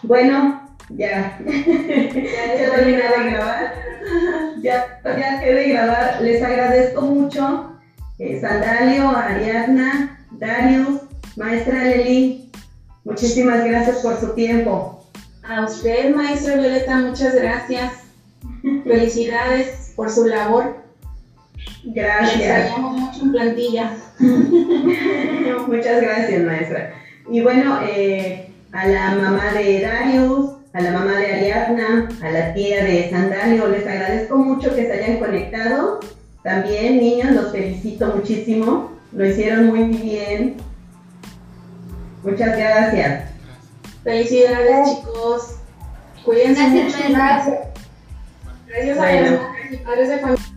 Bueno, 0.04 0.63
ya. 0.98 1.40
ya 1.46 2.72
terminé 2.76 2.98
de 2.98 3.32
grabar. 3.32 3.74
Ya, 4.62 5.00
ya 5.04 5.40
quedé 5.40 5.54
de 5.54 5.70
grabar. 5.70 6.22
Les 6.22 6.42
agradezco 6.42 7.02
mucho. 7.02 7.70
eh, 8.20 8.40
Sandalio, 8.40 9.10
Ariadna, 9.10 10.20
Darius, 10.32 11.02
maestra 11.36 11.84
Leli. 11.84 12.52
Muchísimas 13.04 13.66
gracias 13.66 13.98
por 13.98 14.20
su 14.20 14.34
tiempo. 14.34 15.06
A 15.44 15.66
usted, 15.66 16.16
maestra 16.16 16.56
Violeta, 16.56 16.96
muchas 16.98 17.36
gracias. 17.36 17.92
Felicidades 18.86 19.92
por 19.96 20.10
su 20.10 20.26
labor. 20.26 20.78
Gracias. 21.86 22.40
extrañamos 22.40 23.00
mucho 23.02 23.22
en 23.24 23.32
plantilla. 23.32 23.92
Muchas 25.68 26.02
gracias, 26.02 26.44
maestra. 26.44 26.94
Y 27.30 27.42
bueno, 27.42 27.80
eh, 27.90 28.50
a 28.72 28.88
la 28.88 29.16
mamá 29.16 29.52
de 29.54 29.82
Darius, 29.82 30.53
a 30.74 30.82
la 30.82 30.92
mamá 30.92 31.18
de 31.18 31.34
Ariadna, 31.34 32.10
a 32.22 32.30
la 32.32 32.54
tía 32.54 32.84
de 32.84 33.10
Sandalio, 33.10 33.68
les 33.68 33.86
agradezco 33.86 34.38
mucho 34.38 34.76
que 34.76 34.86
se 34.88 34.92
hayan 34.92 35.20
conectado. 35.20 36.00
También, 36.42 36.98
niños, 36.98 37.32
los 37.32 37.52
felicito 37.52 38.08
muchísimo. 38.16 38.92
Lo 39.12 39.26
hicieron 39.26 39.68
muy 39.68 39.84
bien. 39.84 40.58
Muchas 42.24 42.58
gracias. 42.58 43.30
Felicidades, 44.04 44.90
chicos. 44.90 45.56
Cuídense 46.26 46.62
Gracias, 46.62 46.84
mucho. 46.86 47.14
Gracias. 47.14 47.60
Gracias 48.68 48.98
a 48.98 49.02
Bueno. 49.02 49.40
los 49.72 49.80
padres 49.82 50.10
de 50.10 50.18
familia. 50.18 50.53